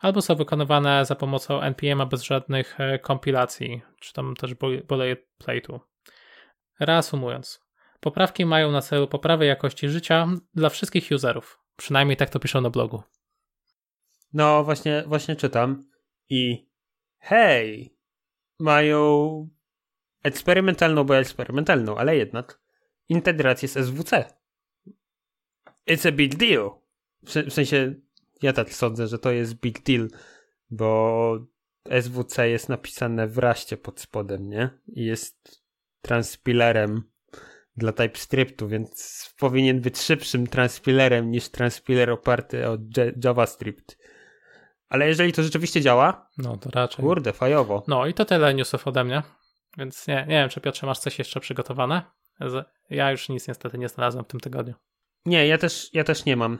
albo 0.00 0.22
są 0.22 0.34
wykonywane 0.34 1.04
za 1.04 1.14
pomocą 1.14 1.60
NPM-a 1.60 2.06
bez 2.06 2.22
żadnych 2.22 2.80
e, 2.80 2.98
kompilacji, 2.98 3.82
czy 4.00 4.12
tam 4.12 4.34
też 4.36 4.54
boilerplate'u. 4.54 5.80
Reasumując, 6.80 7.60
poprawki 8.00 8.46
mają 8.46 8.72
na 8.72 8.80
celu 8.80 9.08
poprawę 9.08 9.46
jakości 9.46 9.88
życia 9.88 10.28
dla 10.54 10.68
wszystkich 10.68 11.08
userów. 11.10 11.60
Przynajmniej 11.76 12.16
tak 12.16 12.30
to 12.30 12.38
piszą 12.38 12.60
na 12.60 12.70
blogu. 12.70 13.02
No, 14.32 14.64
właśnie, 14.64 15.04
właśnie 15.06 15.36
czytam 15.36 15.84
i 16.28 16.68
hej, 17.18 17.96
mają 18.58 19.48
eksperymentalną, 20.22 21.04
bo 21.04 21.16
eksperymentalną, 21.16 21.96
ale 21.96 22.16
jednak 22.16 22.60
integrację 23.08 23.68
z 23.68 23.86
SWC. 23.86 24.24
It's 25.90 26.08
a 26.08 26.12
big 26.12 26.36
deal. 26.36 26.70
W, 27.24 27.30
se- 27.30 27.42
w 27.42 27.52
sensie, 27.52 27.94
ja 28.42 28.52
tak 28.52 28.72
sądzę, 28.74 29.06
że 29.06 29.18
to 29.18 29.30
jest 29.30 29.54
big 29.54 29.82
deal, 29.82 30.08
bo 30.70 31.46
SWC 32.00 32.48
jest 32.48 32.68
napisane 32.68 33.28
w 33.28 33.38
raście 33.38 33.76
pod 33.76 34.00
spodem, 34.00 34.48
nie? 34.48 34.70
I 34.88 35.04
jest 35.04 35.62
transpilerem 36.02 37.02
dla 37.76 37.92
TypeScriptu, 37.92 38.68
więc 38.68 39.34
powinien 39.38 39.80
być 39.80 39.98
szybszym 39.98 40.46
transpilerem 40.46 41.30
niż 41.30 41.48
transpiler 41.48 42.10
oparty 42.10 42.68
o 42.68 42.78
JavaScript. 43.24 43.98
Ale 44.90 45.08
jeżeli 45.08 45.32
to 45.32 45.42
rzeczywiście 45.42 45.80
działa, 45.80 46.28
No 46.38 46.56
to 46.56 46.70
raczej. 46.70 47.04
kurde, 47.04 47.32
fajowo. 47.32 47.82
No 47.88 48.06
i 48.06 48.14
to 48.14 48.24
tyle 48.24 48.54
newsów 48.54 48.86
ode 48.86 49.04
mnie. 49.04 49.22
Więc 49.78 50.06
nie, 50.06 50.14
nie 50.14 50.26
wiem, 50.34 50.48
czy 50.48 50.60
Piotrze 50.60 50.86
masz 50.86 50.98
coś 50.98 51.18
jeszcze 51.18 51.40
przygotowane? 51.40 52.02
Ja 52.90 53.10
już 53.10 53.28
nic 53.28 53.48
niestety 53.48 53.78
nie 53.78 53.88
znalazłem 53.88 54.24
w 54.24 54.28
tym 54.28 54.40
tygodniu. 54.40 54.74
Nie, 55.26 55.46
ja 55.46 55.58
też, 55.58 55.90
ja 55.92 56.04
też 56.04 56.24
nie 56.24 56.36
mam. 56.36 56.58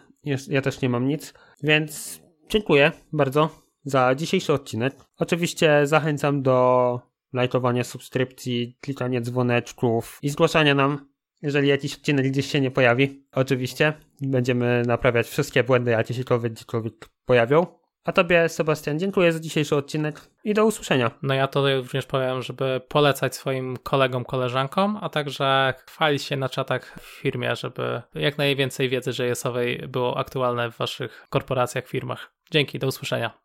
Ja 0.48 0.62
też 0.62 0.80
nie 0.80 0.88
mam 0.88 1.08
nic, 1.08 1.34
więc 1.62 2.20
dziękuję 2.48 2.92
bardzo 3.12 3.48
za 3.84 4.14
dzisiejszy 4.14 4.52
odcinek. 4.52 4.94
Oczywiście 5.18 5.86
zachęcam 5.86 6.42
do 6.42 7.00
lajkowania 7.32 7.84
subskrypcji, 7.84 8.78
klikania 8.80 9.20
dzwoneczków 9.20 10.18
i 10.22 10.28
zgłaszania 10.30 10.74
nam, 10.74 11.10
jeżeli 11.42 11.68
jakiś 11.68 11.94
odcinek 11.94 12.26
gdzieś 12.28 12.46
się 12.46 12.60
nie 12.60 12.70
pojawi. 12.70 13.26
Oczywiście 13.32 13.92
będziemy 14.20 14.82
naprawiać 14.86 15.26
wszystkie 15.26 15.64
błędy, 15.64 15.90
jakie 15.90 16.14
się 16.14 16.24
gdziekolwiek 16.50 17.08
pojawią. 17.24 17.66
A 18.04 18.12
tobie, 18.12 18.48
Sebastian, 18.48 18.98
dziękuję 18.98 19.32
za 19.32 19.40
dzisiejszy 19.40 19.76
odcinek 19.76 20.20
i 20.44 20.54
do 20.54 20.66
usłyszenia. 20.66 21.10
No 21.22 21.34
ja 21.34 21.48
to 21.48 21.76
również 21.76 22.06
powiem, 22.06 22.42
żeby 22.42 22.80
polecać 22.88 23.34
swoim 23.36 23.76
kolegom, 23.76 24.24
koleżankom, 24.24 24.98
a 25.00 25.08
także 25.08 25.74
chwalić 25.86 26.22
się 26.22 26.36
na 26.36 26.48
czatach 26.48 26.98
w 27.00 27.20
firmie, 27.20 27.56
żeby 27.56 28.02
jak 28.14 28.38
najwięcej 28.38 28.88
wiedzy 28.88 29.10
JS-owej 29.10 29.88
było 29.88 30.18
aktualne 30.18 30.70
w 30.70 30.76
waszych 30.76 31.26
korporacjach, 31.30 31.86
firmach. 31.86 32.32
Dzięki, 32.50 32.78
do 32.78 32.86
usłyszenia. 32.86 33.40